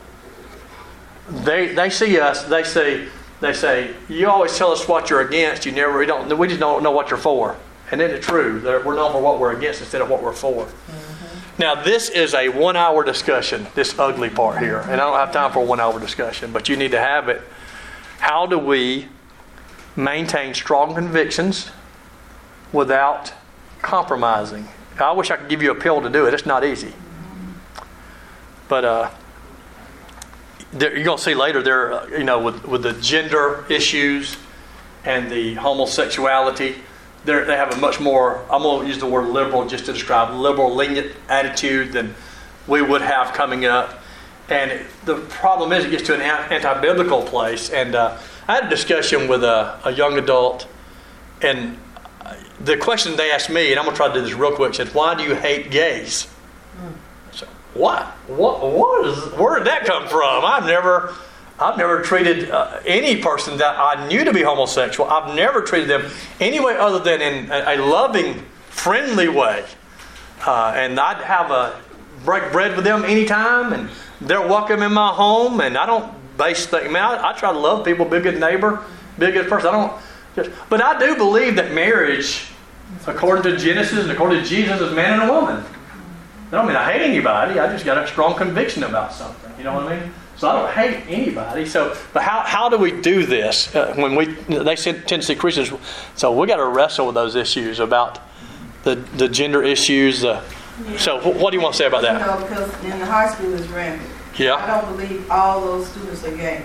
[1.31, 3.09] They, they see us, they say,
[3.41, 6.61] they say, you always tell us what you're against, you never, we, don't, we just
[6.61, 7.57] don't know what you're for.
[7.91, 8.61] And isn't it true?
[8.61, 10.69] that We're known for what we're against instead of what we're for.
[11.59, 15.33] Now, this is a one hour discussion, this ugly part here, and I don't have
[15.33, 17.43] time for a one hour discussion, but you need to have it.
[18.21, 19.09] How do we
[19.97, 21.71] maintain strong convictions
[22.73, 23.33] without
[23.83, 24.69] compromising?
[25.01, 26.35] I wish I could give you a pill to do it.
[26.35, 26.93] It's not easy.
[28.69, 29.11] But uh,
[30.73, 34.37] you're going to see later there, uh, you know, with, with the gender issues
[35.05, 36.77] and the homosexuality,
[37.25, 40.35] they have a much more, I'm going to use the word liberal just to describe
[40.35, 42.15] liberal, lenient attitude than
[42.67, 44.01] we would have coming up.
[44.49, 47.71] And the problem is, it gets to an anti biblical place.
[47.71, 50.67] And uh, I had a discussion with a, a young adult,
[51.43, 51.79] and
[52.61, 54.75] the question they asked me, and I'm going to try to do this real quick,
[54.75, 56.29] said, Why do you hate gays?
[57.75, 58.07] What?
[58.29, 60.45] What, what is, where did that come from?
[60.45, 61.15] I've never.
[61.61, 65.11] I've never treated uh, any person that I knew to be homosexual.
[65.11, 66.09] I've never treated them
[66.39, 69.65] any way other than in a, a loving, friendly way.
[70.47, 71.81] Uh, and I'd have a
[72.25, 73.91] break bread with them anytime, and
[74.21, 75.61] they're welcome in my home.
[75.61, 76.85] And I don't base things.
[76.85, 78.81] I, mean, I, I try to love people, be a good neighbor,
[79.19, 79.71] be a good person.
[79.71, 80.03] I don't
[80.37, 82.47] just, but I do believe that marriage,
[83.09, 85.65] according to Genesis and according to Jesus, is man and a woman.
[86.49, 87.59] I don't mean I hate anybody.
[87.61, 89.53] I just got a strong conviction about something.
[89.59, 90.13] You know what I mean?
[90.37, 91.67] So I don't hate anybody.
[91.67, 95.35] So, but how, how do we do this uh, when we they tend to see
[95.35, 95.73] Christians?
[96.15, 98.21] So we got to wrestle with those issues about
[98.85, 100.25] the the gender issues.
[100.25, 100.43] Uh,
[100.97, 102.21] so what do you want to say about You that?
[102.41, 104.09] know, because in the high school is rampant.
[104.39, 104.55] Yeah.
[104.55, 106.65] I don't believe all those students are gay.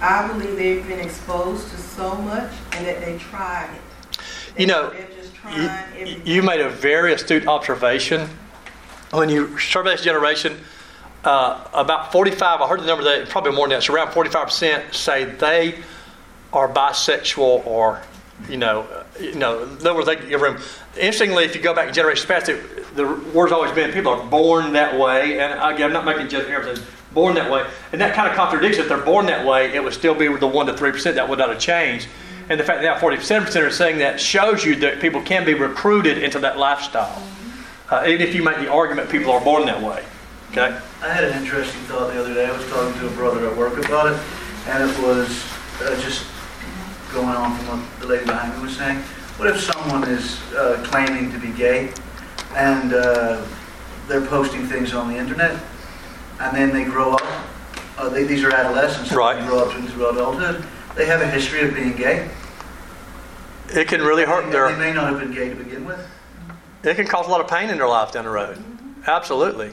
[0.00, 4.18] I believe they've been exposed to so much and that they tried it.
[4.56, 5.32] They- You know, just
[5.96, 8.28] You, you made a very astute observation
[9.14, 10.58] when you survey this generation.
[11.24, 14.92] Uh, about 45, I heard the number that probably more than that, it's around 45%
[14.92, 15.78] say they
[16.52, 18.02] are bisexual or,
[18.48, 20.58] you know, uh, you know, in other words, they give room.
[20.96, 24.26] Interestingly, if you go back in generations past, it, the word's always been people are
[24.26, 28.28] born that way, and again, I'm not making generalizations, born that way, and that kind
[28.28, 30.92] of contradicts if they're born that way, it would still be the one to three
[30.92, 32.06] percent that would not have changed.
[32.48, 35.44] And the fact that now 47 percent are saying that shows you that people can
[35.44, 37.22] be recruited into that lifestyle,
[37.90, 40.04] uh, even if you make the argument people are born that way.
[40.50, 40.78] Okay.
[41.02, 42.46] I had an interesting thought the other day.
[42.46, 44.18] I was talking to a brother at work about it,
[44.68, 45.28] and it was
[45.82, 46.24] uh, just
[47.12, 48.98] going on from what the lady behind me was saying.
[49.36, 51.92] What if someone is uh, claiming to be gay,
[52.54, 53.44] and uh,
[54.06, 55.60] they're posting things on the internet,
[56.40, 57.44] and then they grow up?
[57.98, 59.12] Uh, they, these are adolescents.
[59.12, 59.40] Right.
[59.40, 60.64] They grow up into adulthood.
[60.94, 62.28] They have a history of being gay.
[63.70, 64.70] It can really hurt They, their.
[64.72, 65.98] they may not have been gay to begin with.
[66.84, 68.62] It can cause a lot of pain in their life down the road.
[69.06, 69.72] Absolutely.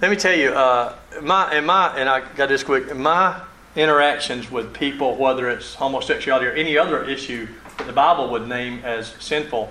[0.00, 2.96] Let me tell you, uh, my and my and I got this quick.
[2.96, 3.40] My
[3.76, 7.46] interactions with people, whether it's homosexuality or any other issue
[7.76, 9.70] that the Bible would name as sinful,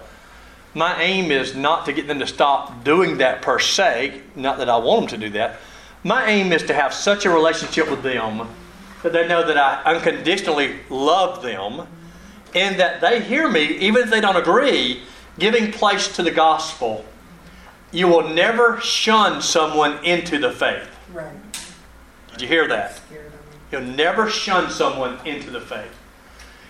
[0.74, 4.22] my aim is not to get them to stop doing that per se.
[4.36, 5.60] Not that I want them to do that.
[6.04, 8.48] My aim is to have such a relationship with them
[9.02, 11.88] that they know that I unconditionally love them
[12.54, 15.02] and that they hear me, even if they don't agree,
[15.40, 17.06] giving place to the gospel.
[17.92, 20.90] You will never shun someone into the faith.
[21.14, 21.32] Right.
[22.32, 22.98] Did you hear that?
[22.98, 23.58] Scared of me.
[23.72, 25.92] You'll never shun someone into the faith.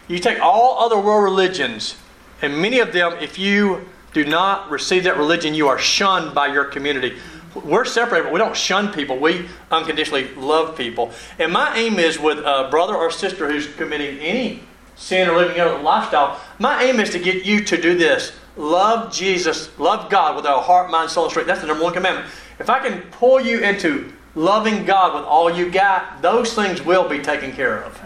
[0.08, 1.96] You take all other world religions,
[2.42, 6.48] and many of them, if you do not receive that religion, you are shunned by
[6.48, 7.18] your community.
[7.56, 9.18] We're separated, but we don't shun people.
[9.18, 11.12] We unconditionally love people.
[11.40, 14.62] And my aim is with a brother or sister who's committing any
[14.96, 18.34] sin or living out a lifestyle, my aim is to get you to do this.
[18.58, 21.48] Love Jesus, love God with our heart, mind, soul, and strength.
[21.48, 22.28] That's the number one commandment.
[22.60, 27.08] If I can pull you into loving God with all you got, those things will
[27.08, 28.02] be taken care of.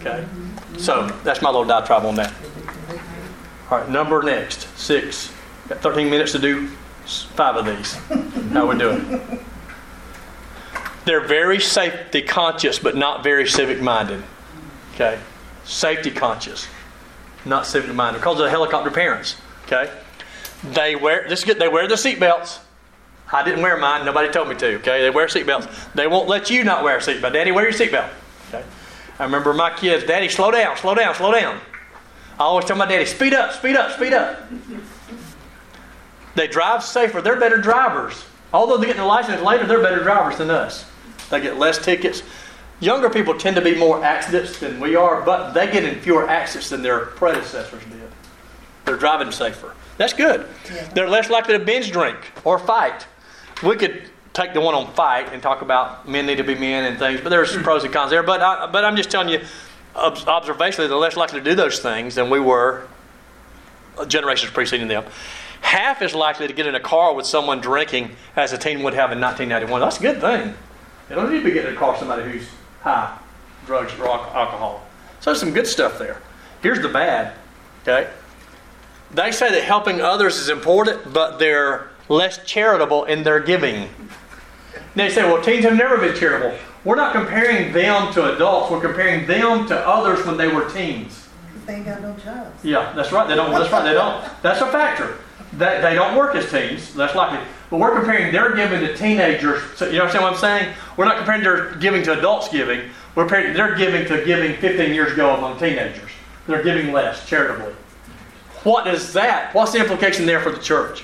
[0.00, 0.26] Okay?
[0.78, 2.32] So that's my little diatribe on that.
[3.70, 5.32] All right, number next, six.
[5.68, 6.66] Got 13 minutes to do
[7.06, 7.94] five of these.
[8.52, 9.44] How we doing?
[11.04, 14.22] They're very safety conscious, but not very civic minded.
[14.94, 15.18] Okay?
[15.64, 16.66] Safety conscious,
[17.44, 18.18] not civic minded.
[18.18, 19.36] Because of the helicopter parents.
[19.70, 19.92] Okay?
[20.64, 22.58] They wear this is good, they wear their seatbelts.
[23.32, 24.76] I didn't wear mine, nobody told me to.
[24.76, 25.02] Okay?
[25.02, 25.92] They wear seatbelts.
[25.94, 27.32] They won't let you not wear a seatbelt.
[27.32, 28.10] Daddy, wear your seatbelt.
[28.48, 28.64] Okay?
[29.18, 31.60] I remember my kids, Daddy, slow down, slow down, slow down.
[32.38, 34.40] I always tell my daddy, speed up, speed up, speed up.
[36.34, 37.20] They drive safer.
[37.20, 38.24] They're better drivers.
[38.52, 40.90] Although they get their license later, they're better drivers than us.
[41.28, 42.22] They get less tickets.
[42.80, 46.26] Younger people tend to be more accidents than we are, but they get in fewer
[46.28, 48.09] accidents than their predecessors did.
[48.84, 49.74] They're driving safer.
[49.98, 50.46] That's good.
[50.94, 53.06] They're less likely to binge drink or fight.
[53.62, 54.02] We could
[54.32, 57.20] take the one on fight and talk about men need to be men and things,
[57.20, 57.62] but there's hmm.
[57.62, 58.22] pros and cons there.
[58.22, 59.40] But, I, but I'm just telling you,
[59.94, 62.86] ob- observationally, they're less likely to do those things than we were
[64.06, 65.04] generations preceding them.
[65.60, 68.94] half as likely to get in a car with someone drinking as a teen would
[68.94, 69.80] have in 1991.
[69.80, 70.54] That's a good thing.
[71.08, 72.48] You don't need to be getting in a car with somebody who's
[72.80, 73.18] high,
[73.66, 74.86] drugs or alcohol.
[75.20, 76.22] So there's some good stuff there.
[76.62, 77.34] Here's the bad,
[77.82, 78.08] okay?
[79.12, 83.88] They say that helping others is important, but they're less charitable in their giving.
[84.94, 86.56] They say, well, teens have never been charitable.
[86.84, 88.70] We're not comparing them to adults.
[88.70, 91.28] We're comparing them to others when they were teens.
[91.66, 92.64] They ain't got no jobs.
[92.64, 93.28] Yeah, that's right.
[93.28, 93.50] They don't.
[93.50, 93.84] That's right.
[93.84, 94.24] They don't.
[94.42, 95.18] That's a factor.
[95.52, 96.94] They, they don't work as teens.
[96.94, 97.44] That's likely.
[97.68, 99.62] But we're comparing their giving to teenagers.
[99.76, 100.74] So you understand what I'm saying?
[100.96, 102.88] We're not comparing their giving to adults giving.
[103.14, 106.10] We're comparing their giving to giving 15 years ago among teenagers.
[106.46, 107.74] They're giving less charitably.
[108.62, 109.54] What is that?
[109.54, 111.02] What's the implication there for the church?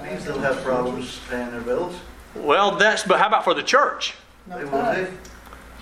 [0.00, 1.94] They still have problems paying their bills.
[2.34, 3.04] Well, that's.
[3.04, 4.14] But how about for the church?
[4.48, 5.16] No They would too.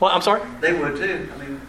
[0.01, 0.42] Well, I'm sorry.
[0.61, 1.28] They would too.
[1.34, 1.61] I mean,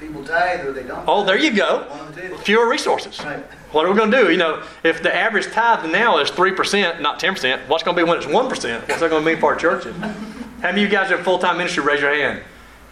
[0.00, 1.04] people tithe or they don't.
[1.06, 1.84] Oh, there you go.
[1.88, 2.38] One.
[2.38, 3.22] Fewer resources.
[3.22, 3.44] Right.
[3.72, 4.30] What are we going to do?
[4.30, 8.08] You know, if the average tithe now is 3%, not 10%, what's going to be
[8.08, 8.32] when it's 1%?
[8.32, 9.94] What's that going to mean for our churches?
[9.96, 10.12] How
[10.62, 11.84] many of you guys are in full-time ministry?
[11.84, 12.42] Raise your hand.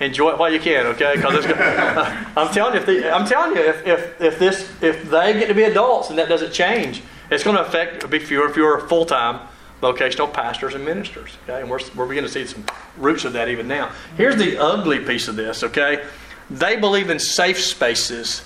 [0.01, 1.15] Enjoy it while you can, okay?
[1.17, 1.47] Because
[2.37, 5.47] I'm telling you, if the, I'm telling you, if, if, if this, if they get
[5.49, 9.41] to be adults and that doesn't change, it's going to affect big fewer, fewer full-time
[9.81, 11.37] vocational pastors and ministers.
[11.45, 12.65] Okay, and we're, we're beginning to see some
[12.97, 13.93] roots of that even now.
[14.17, 15.63] Here's the ugly piece of this.
[15.63, 16.05] Okay,
[16.51, 18.43] they believe in safe spaces.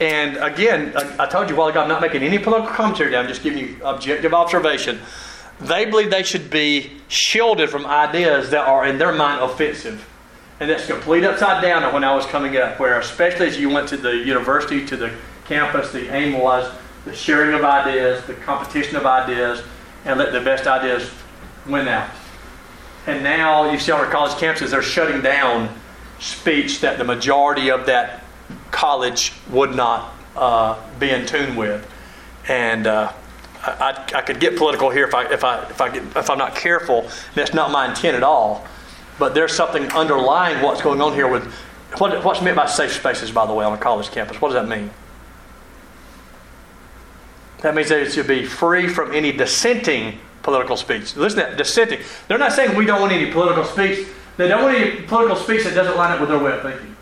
[0.00, 3.16] And again, I, I told you a while ago, I'm not making any political commentary.
[3.16, 5.00] I'm just giving you objective observation.
[5.60, 10.06] They believe they should be shielded from ideas that are, in their mind, offensive.
[10.60, 13.88] And that's complete upside down when I was coming up, where especially as you went
[13.90, 15.12] to the university, to the
[15.46, 16.72] campus, the aim was
[17.04, 19.62] the sharing of ideas, the competition of ideas,
[20.04, 21.10] and let the best ideas
[21.66, 22.10] win out.
[23.06, 25.74] And now you see on our college campuses, they're shutting down
[26.18, 28.24] speech that the majority of that
[28.70, 31.88] college would not uh, be in tune with.
[32.48, 33.12] And uh,
[33.62, 36.30] I, I, I could get political here if I if I if I get, if
[36.30, 37.08] I'm not careful.
[37.34, 38.66] That's not my intent at all.
[39.18, 41.52] But there's something underlying what's going on here with
[41.96, 44.40] what, what's meant by safe spaces, by the way, on a college campus.
[44.40, 44.90] What does that mean?
[47.62, 51.16] That means that it should be free from any dissenting political speech.
[51.16, 52.00] Listen to that, dissenting.
[52.28, 54.06] They're not saying we don't want any political speech.
[54.36, 56.94] They don't want any political speech that doesn't line up with their way of thinking.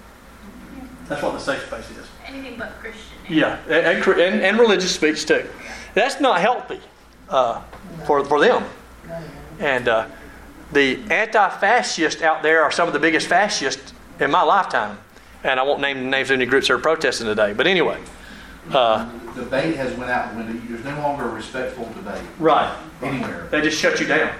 [1.08, 2.06] That's what the safe space is.
[2.24, 3.02] Anything but Christian.
[3.28, 5.46] Yeah, and, and, and, religious speech too.
[5.94, 6.80] That's not healthy
[7.28, 7.60] uh,
[8.06, 8.64] for, for them.
[9.58, 10.08] And uh,
[10.72, 14.98] the anti fascists out there are some of the biggest fascists in my lifetime.
[15.44, 17.52] And I won't name the names of any groups that are protesting today.
[17.52, 18.00] But anyway,
[18.72, 20.60] uh, Debate has went out the window.
[20.66, 22.74] There's no longer a respectful debate right.
[23.02, 23.46] anywhere.
[23.50, 24.34] They just shut you down.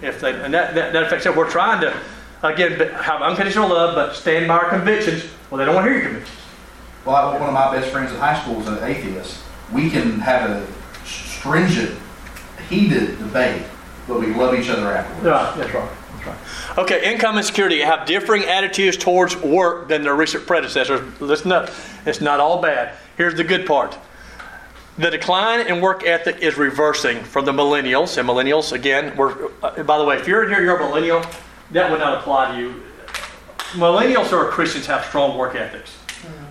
[0.00, 1.36] If they, and that, that, that affects it.
[1.36, 1.96] We're trying to,
[2.42, 5.24] again, have unconditional love, but stand by our convictions.
[5.50, 6.38] Well, they don't want to hear your convictions.
[7.04, 9.42] Well, one of my best friends in high school is an atheist.
[9.72, 10.66] We can have a
[11.04, 11.98] stringent,
[12.68, 13.62] heated debate,
[14.08, 15.24] but we love each other afterwards.
[15.24, 15.90] Right, that's right.
[16.16, 16.78] That's right.
[16.78, 21.20] Okay, income and security have differing attitudes towards work than their recent predecessors.
[21.20, 21.70] Listen up,
[22.06, 22.96] it's not all bad.
[23.16, 23.96] Here's the good part.
[24.96, 29.16] The decline in work ethic is reversing for the millennials, and millennials again.
[29.16, 31.24] We're, uh, by the way, if you're in here, you're a millennial.
[31.70, 32.82] That would not apply to you.
[33.72, 35.96] Millennials or Christians have strong work ethics,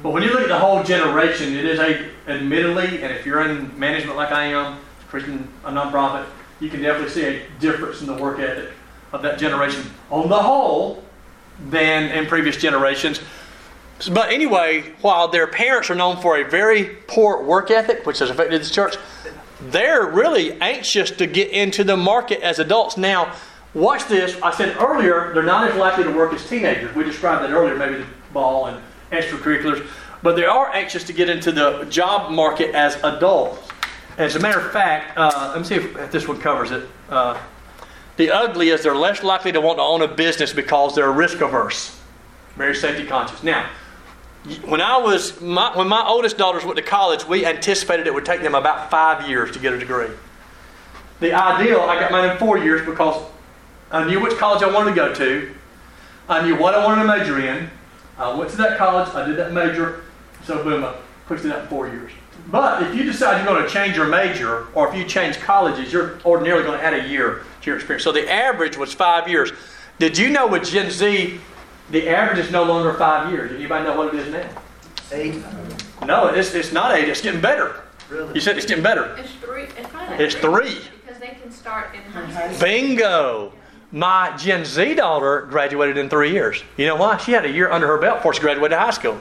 [0.04, 3.42] but when you look at the whole generation, it is a admittedly, and if you're
[3.42, 4.80] in management like I am,
[5.10, 6.26] Christian, a nonprofit,
[6.60, 8.72] you can definitely see a difference in the work ethic
[9.14, 11.04] of that generation on the whole
[11.70, 13.20] than in previous generations.
[14.12, 18.30] But anyway, while their parents are known for a very poor work ethic, which has
[18.30, 18.96] affected the church,
[19.60, 22.96] they're really anxious to get into the market as adults.
[22.96, 23.34] Now,
[23.74, 24.40] watch this.
[24.42, 26.94] I said earlier, they're not as likely to work as teenagers.
[26.96, 28.80] We described that earlier, maybe the ball and
[29.12, 29.88] extracurriculars.
[30.22, 33.67] But they are anxious to get into the job market as adults.
[34.18, 36.88] As a matter of fact, uh, let me see if, if this one covers it.
[37.10, 37.40] Uh,
[38.18, 41.40] the ugly is they're less likely to want to own a business because they're risk
[41.42, 42.00] averse,
[42.56, 43.44] very safety conscious.
[43.44, 43.70] Now,
[44.66, 48.26] when I was my, when my oldest daughters went to college, we anticipated it would
[48.26, 50.10] take them about five years to get a degree.
[51.20, 53.24] The ideal, I got mine in four years because
[53.92, 55.54] I knew which college I wanted to go to.
[56.28, 57.70] I knew what I wanted to major in.
[58.18, 59.14] I went to that college.
[59.14, 60.04] I did that major.
[60.44, 60.96] So boom, I
[61.28, 62.12] pushed it out in four years.
[62.48, 65.92] But if you decide you're going to change your major, or if you change colleges,
[65.92, 68.04] you're ordinarily going to add a year to your experience.
[68.04, 69.52] So the average was five years.
[70.00, 71.40] Did you know with Gen Z,
[71.92, 73.52] the average is no longer five years?
[73.52, 74.48] Anybody know what it is now?
[75.12, 75.36] Eight,
[76.06, 77.10] No, it's, it's not eight.
[77.10, 77.82] It's getting better.
[78.10, 78.34] really?
[78.36, 79.16] You said it's getting better.
[79.18, 79.64] It's three.
[79.64, 80.22] It's fine.
[80.22, 80.78] It's three.
[81.06, 82.60] Because they can start in high school.
[82.68, 83.54] Bingo.
[83.92, 86.62] My Gen Z daughter graduated in three years.
[86.76, 87.16] You know why?
[87.18, 89.20] She had a year under her belt before she graduated high school.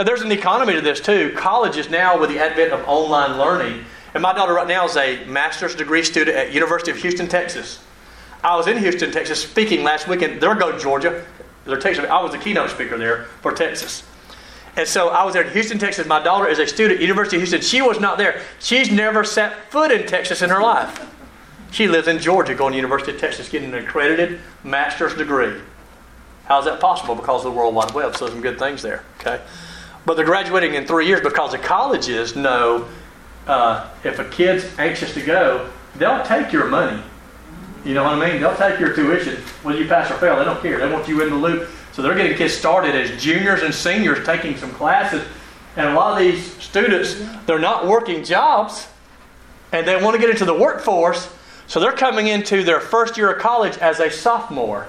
[0.00, 1.34] Now, there's an economy to this too.
[1.36, 3.84] Colleges now, with the advent of online learning,
[4.14, 7.80] And my daughter right now is a master's degree student at University of Houston, Texas.
[8.42, 10.40] I was in Houston, Texas, speaking last weekend.
[10.40, 11.24] There go Georgia.
[11.66, 12.06] They're Texas.
[12.06, 14.02] I was the keynote speaker there for Texas.
[14.74, 16.06] And so I was there in Houston, Texas.
[16.06, 17.60] My daughter is a student at University of Houston.
[17.60, 18.40] She was not there.
[18.58, 21.06] She's never set foot in Texas in her life.
[21.72, 25.60] She lives in Georgia, going to University of Texas, getting an accredited master's degree.
[26.46, 27.14] How is that possible?
[27.14, 28.16] Because of the World Wide Web.
[28.16, 29.04] So some good things there.
[29.20, 29.40] Okay,
[30.06, 32.88] but they're graduating in three years because the colleges know
[33.46, 37.02] uh, if a kid's anxious to go, they'll take your money.
[37.84, 38.40] You know what I mean?
[38.40, 40.36] They'll take your tuition whether you pass or fail.
[40.38, 40.78] They don't care.
[40.78, 41.68] They want you in the loop.
[41.92, 45.22] So they're getting kids started as juniors and seniors taking some classes.
[45.76, 48.88] And a lot of these students, they're not working jobs
[49.72, 51.32] and they want to get into the workforce.
[51.66, 54.88] So they're coming into their first year of college as a sophomore,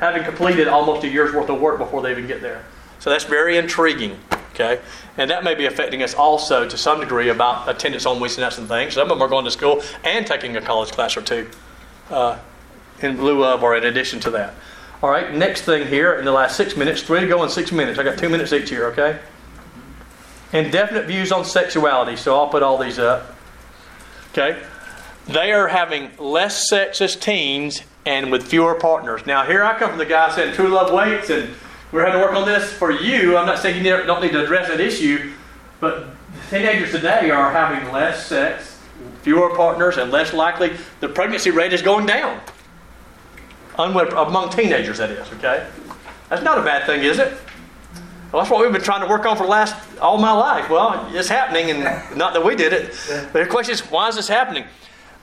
[0.00, 2.64] having completed almost a year's worth of work before they even get there.
[2.98, 4.18] So that's very intriguing.
[4.58, 4.82] Okay?
[5.16, 8.58] And that may be affecting us also to some degree about attendance on Wednesday nights
[8.58, 8.94] and things.
[8.94, 11.48] Some of them are going to school and taking a college class or two
[12.10, 12.38] uh,
[13.00, 14.54] in lieu of or in addition to that.
[15.02, 17.70] All right, next thing here in the last six minutes, three to go in six
[17.70, 18.00] minutes.
[18.00, 19.20] I got two minutes each here, okay?
[20.52, 23.36] Indefinite views on sexuality, so I'll put all these up.
[24.32, 24.60] Okay?
[25.26, 29.26] They are having less sex as teens and with fewer partners.
[29.26, 31.54] Now, here I come from the guy saying true love waits, and
[31.92, 33.36] we're having to work on this for you.
[33.36, 35.32] I'm not saying you don't need to address that issue,
[35.80, 36.06] but
[36.50, 38.80] teenagers today are having less sex,
[39.22, 42.40] fewer partners, and less likely the pregnancy rate is going down
[43.78, 45.66] unwed among teenagers, that is, okay?
[46.28, 47.32] That's not a bad thing, is it?
[48.32, 50.68] Well, that's what we've been trying to work on for the last all my life.
[50.68, 52.94] Well, it's happening, and not that we did it.
[53.32, 54.64] But the question is, why is this happening?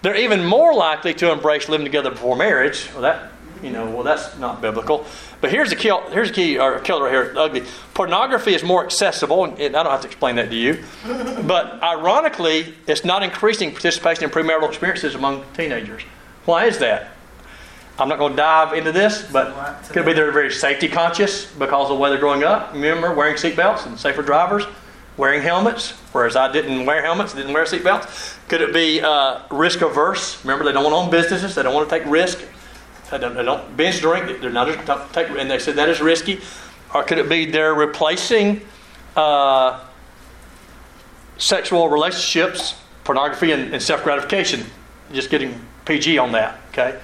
[0.01, 2.89] They're even more likely to embrace living together before marriage.
[2.93, 5.05] Well, that you know, well, that's not biblical.
[5.45, 6.01] But here's the kill.
[6.09, 7.33] Here's the key, or killer right here.
[7.37, 7.65] Ugly.
[7.93, 10.83] Pornography is more accessible, and I don't have to explain that to you.
[11.45, 16.01] But ironically, it's not increasing participation in premarital experiences among teenagers.
[16.45, 17.11] Why is that?
[17.99, 21.45] I'm not going to dive into this, but could it be they're very safety conscious
[21.45, 22.73] because of the way they're growing up.
[22.73, 24.65] Remember, wearing seatbelts and safer drivers,
[25.15, 28.35] wearing helmets, whereas I didn't wear helmets, didn't wear seatbelts.
[28.47, 30.43] Could it be uh, risk averse?
[30.43, 32.41] Remember, they don't want to own businesses, they don't want to take risk.
[33.11, 36.01] They don't, they don't binge drink, they're not just take, and they said that is
[36.01, 36.41] risky.
[36.93, 38.61] Or could it be they're replacing
[39.15, 39.83] uh,
[41.37, 44.65] sexual relationships, pornography, and, and self gratification?
[45.13, 46.99] Just getting PG on that, okay?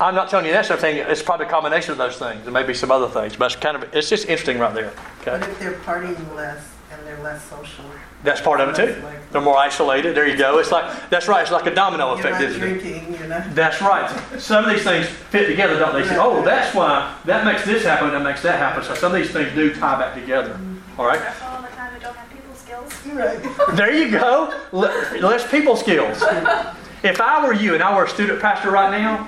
[0.00, 0.96] I'm not telling you that sort of thing.
[0.96, 2.42] It's probably a combination of those things.
[2.42, 4.92] There may be some other things, but it's kind of it's just interesting right there.
[5.20, 5.38] Okay.
[5.38, 7.84] What if they're partying less and they're less social?
[8.22, 9.02] That's part of it too.
[9.32, 10.14] They're more isolated.
[10.14, 10.58] There you go.
[10.58, 11.42] It's like that's right.
[11.42, 13.18] It's like a domino effect, you're not isn't drinking, it?
[13.18, 14.08] You're not That's right.
[14.38, 16.06] Some of these things fit together, don't they?
[16.06, 18.84] Say, oh, that's why that makes this happen, that makes that happen.
[18.84, 20.50] So some of these things do tie back together.
[20.50, 21.00] Mm-hmm.
[21.00, 21.20] All right.
[21.42, 23.06] All the time don't have people skills.
[23.06, 23.38] Right.
[23.76, 24.54] There you go.
[24.72, 26.22] Less people skills.
[27.02, 29.26] If I were you and I were a student pastor right now,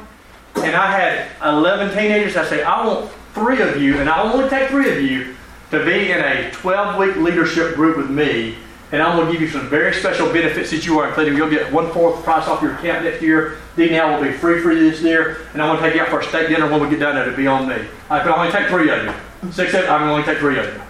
[0.55, 4.49] and I had 11 teenagers, I say, I want three of you, and I'll only
[4.49, 5.35] take three of you
[5.73, 8.55] to be in a 12 week leadership group with me.
[8.93, 11.51] And I'm going to give you some very special benefits that you are, including you'll
[11.51, 13.59] get one fourth price off your camp next year.
[13.77, 16.09] DNL will be free for you this year, and I'm going to take you out
[16.09, 17.77] for a steak dinner when we get done to be on me.
[18.09, 19.53] I can only take three of you.
[19.53, 20.81] Six, seven, I can only take three of you.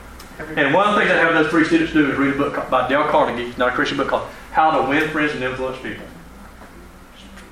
[0.56, 2.68] And one of the things I have those three students do is read a book
[2.68, 6.04] by Dale Carnegie, not a Christian book called How to Win Friends and Influence People.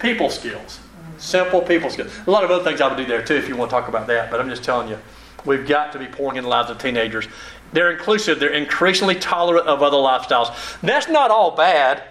[0.00, 0.80] People skills.
[1.16, 2.12] Simple people skills.
[2.26, 3.88] A lot of other things I would do there too if you want to talk
[3.88, 4.98] about that, but I'm just telling you,
[5.44, 7.27] we've got to be pouring in the lives of teenagers.
[7.73, 10.81] They're inclusive, they're increasingly tolerant of other lifestyles.
[10.81, 12.02] That's not all bad.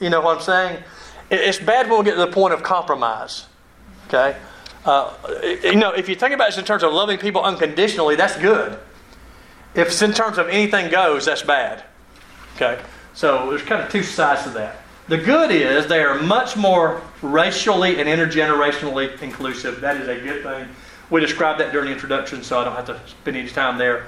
[0.00, 0.82] You know what I'm saying?
[1.30, 3.46] It's bad when we get to the point of compromise.
[4.08, 4.36] Okay?
[4.84, 5.14] Uh,
[5.62, 8.78] you know, if you think about it in terms of loving people unconditionally, that's good.
[9.74, 11.84] If it's in terms of anything goes, that's bad.
[12.56, 12.80] Okay?
[13.14, 14.76] So there's kind of two sides to that.
[15.08, 19.80] The good is they are much more racially and intergenerationally inclusive.
[19.80, 20.68] That is a good thing.
[21.12, 24.06] We described that during the introduction, so I don't have to spend any time there.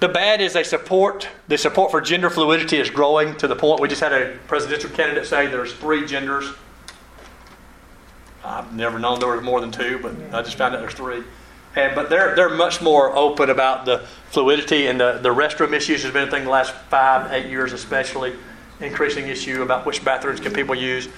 [0.00, 3.80] The bad is they support the support for gender fluidity is growing to the point
[3.80, 6.52] we just had a presidential candidate say there's three genders.
[8.44, 11.22] I've never known there was more than two, but I just found out there's three.
[11.76, 16.02] And, but they're, they're much more open about the fluidity and the, the restroom issues
[16.02, 18.34] has been a thing the last five, eight years especially.
[18.80, 21.08] Increasing issue about which bathrooms can people use.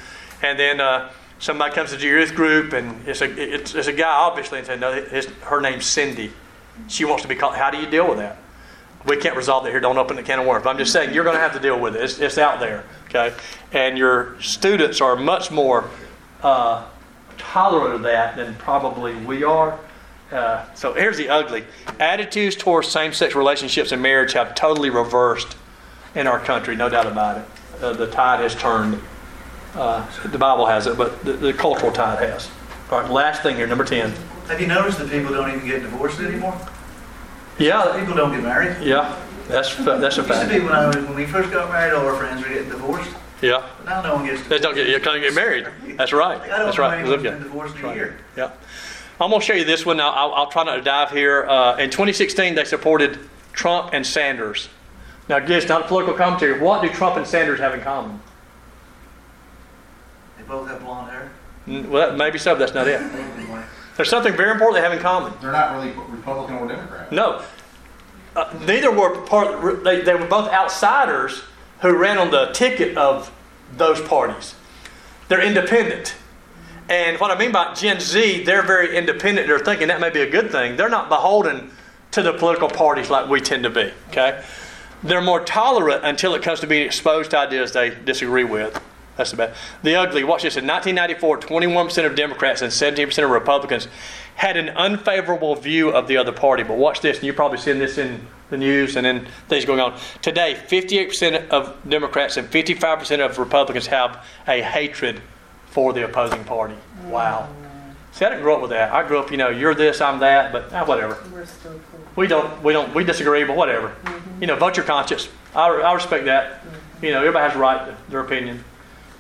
[0.42, 1.10] And then uh,
[1.44, 4.66] somebody comes to your youth group and it's a, it's, it's a guy obviously and
[4.66, 6.32] said, no, his, her name's Cindy.
[6.88, 7.54] She wants to be called.
[7.54, 8.38] How do you deal with that?
[9.06, 9.78] We can't resolve that here.
[9.78, 10.64] Don't open the can of worms.
[10.64, 12.02] But I'm just saying you're going to have to deal with it.
[12.02, 13.34] It's, it's out there, okay?
[13.72, 15.90] And your students are much more
[16.42, 16.86] uh,
[17.36, 19.78] tolerant of that than probably we are.
[20.32, 21.64] Uh, so here's the ugly
[22.00, 25.54] attitudes towards same sex relationships and marriage have totally reversed
[26.14, 27.82] in our country, no doubt about it.
[27.82, 28.98] uh, the tide has turned.
[29.74, 32.48] Uh, the Bible has it, but the, the cultural tide has.
[32.90, 34.12] All right, last thing here, number 10.
[34.48, 36.56] Have you noticed that people don't even get divorced anymore?
[37.58, 38.76] Yeah, People don't get married.
[38.84, 40.50] yeah, that's, that's a fact.
[40.50, 42.68] Used to be when I when we first got married, all our friends were getting
[42.68, 43.10] divorced.
[43.42, 44.46] Yeah, But now no one gets.
[44.48, 45.68] they don't get, you can't get married.
[45.96, 46.38] That's right.
[46.38, 47.04] Like, I don't That's right.
[47.04, 48.18] been divorced in a year.
[48.36, 48.52] Yeah.
[49.20, 50.10] I'm going to show you this one now.
[50.10, 51.44] I'll, I'll try not to dive here.
[51.46, 53.18] Uh, in 2016, they supported
[53.52, 54.68] Trump and Sanders.
[55.28, 56.58] Now, just not a political commentary.
[56.58, 58.20] What do Trump and Sanders have in common?
[60.46, 61.30] They both have blonde hair.
[61.68, 63.00] Mm, Well, that- maybe so, but that's not it.
[63.96, 65.32] There's something very important they have in common.
[65.40, 67.12] They're not really Republican or Democrat.
[67.12, 67.42] No,
[68.34, 69.84] uh, neither were part.
[69.84, 71.42] They, they were both outsiders
[71.80, 73.30] who ran on the ticket of
[73.76, 74.56] those parties.
[75.28, 76.16] They're independent,
[76.88, 79.46] and what I mean by Gen Z, they're very independent.
[79.46, 80.76] They're thinking that may be a good thing.
[80.76, 81.70] They're not beholden
[82.10, 83.92] to the political parties like we tend to be.
[84.10, 84.42] Okay,
[85.04, 88.78] they're more tolerant until it comes to being exposed to ideas they disagree with.
[89.16, 89.54] That's the bad.
[89.82, 90.24] The ugly.
[90.24, 90.56] Watch this.
[90.56, 93.88] In 1994, 21% of Democrats and 17% of Republicans
[94.34, 96.64] had an unfavorable view of the other party.
[96.64, 99.80] But watch this, and you've probably seen this in the news and in things going
[99.80, 99.98] on.
[100.22, 105.20] Today, 58% of Democrats and 55% of Republicans have a hatred
[105.66, 106.74] for the opposing party.
[107.06, 107.48] Wow.
[108.12, 108.92] See, I didn't grow up with that.
[108.92, 111.18] I grew up, you know, you're this, I'm that, but ah, whatever.
[111.32, 111.80] We're cool.
[112.14, 113.94] We don't, we don't, we disagree, but whatever.
[114.40, 115.28] You know, vote your conscience.
[115.54, 116.64] I, I respect that.
[117.02, 118.64] You know, everybody has a right to their opinion.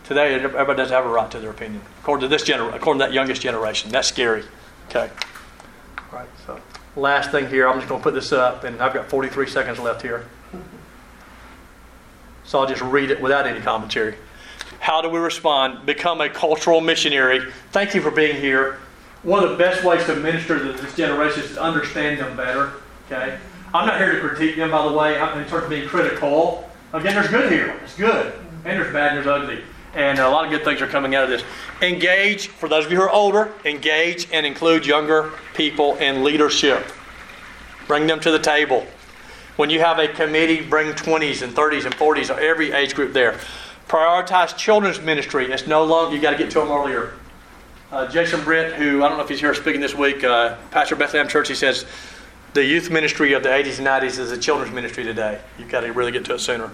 [0.04, 3.06] Today, everybody doesn't have a right to their opinion, according to this gener, according to
[3.06, 3.90] that youngest generation.
[3.90, 4.44] That's scary.
[4.90, 5.10] Okay.
[6.12, 6.28] All right.
[6.46, 6.60] So,
[6.94, 9.78] last thing here, I'm just going to put this up, and I've got 43 seconds
[9.78, 10.26] left here.
[12.44, 14.16] So I'll just read it without any commentary.
[14.78, 15.86] How do we respond?
[15.86, 17.50] Become a cultural missionary.
[17.72, 18.76] Thank you for being here.
[19.22, 22.74] One of the best ways to minister to this generation is to understand them better.
[23.06, 23.38] Okay?
[23.72, 25.18] I'm not here to critique them, by the way.
[25.18, 26.70] I'm in terms of being critical.
[26.92, 27.80] Again, there's good here.
[27.82, 28.34] It's good.
[28.66, 29.64] And there's bad and there's ugly.
[29.94, 31.44] And a lot of good things are coming out of this.
[31.80, 36.84] Engage, for those of you who are older, engage and include younger people in leadership.
[37.86, 38.86] Bring them to the table.
[39.56, 43.12] When you have a committee, bring 20s and 30s and 40s, or every age group
[43.12, 43.38] there.
[43.88, 45.50] Prioritize children's ministry.
[45.52, 47.12] It's no longer, you got to get to them earlier.
[47.92, 50.96] Uh, Jason Britt, who I don't know if he's here speaking this week, uh, Pastor
[50.96, 51.86] Bethlehem Church, he says
[52.54, 55.40] the youth ministry of the 80s and 90s is the children's ministry today.
[55.58, 56.70] You've got to really get to it sooner.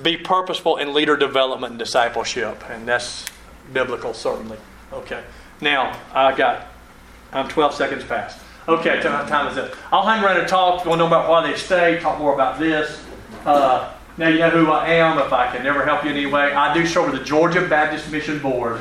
[0.00, 3.26] Be purposeful in leader development and discipleship, and that's
[3.72, 4.58] biblical, certainly.
[4.92, 5.22] Okay.
[5.60, 6.68] Now, I've got,
[7.32, 8.38] I'm 12 seconds past.
[8.68, 9.74] Okay, time, time is up.
[9.92, 13.04] I'll hang around and talk, to know about why they stay, talk more about this.
[13.44, 15.18] Uh, now you know who I am.
[15.18, 17.66] If I can never help you in any way, I do serve with the Georgia
[17.66, 18.80] Baptist Mission Board,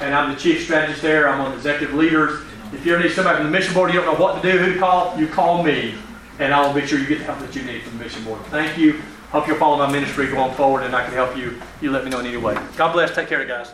[0.00, 1.28] and I'm the chief strategist there.
[1.28, 2.42] I'm one of the executive leaders.
[2.72, 4.58] If you ever need somebody from the mission board, you don't know what to do,
[4.58, 5.94] who to call, you call me,
[6.38, 8.40] and I'll make sure you get the help that you need from the mission board.
[8.46, 9.00] Thank you.
[9.34, 11.60] Hope you'll follow my ministry going forward, and I can help you.
[11.80, 12.56] You let me know in any way.
[12.76, 13.16] God bless.
[13.16, 13.72] Take care, guys.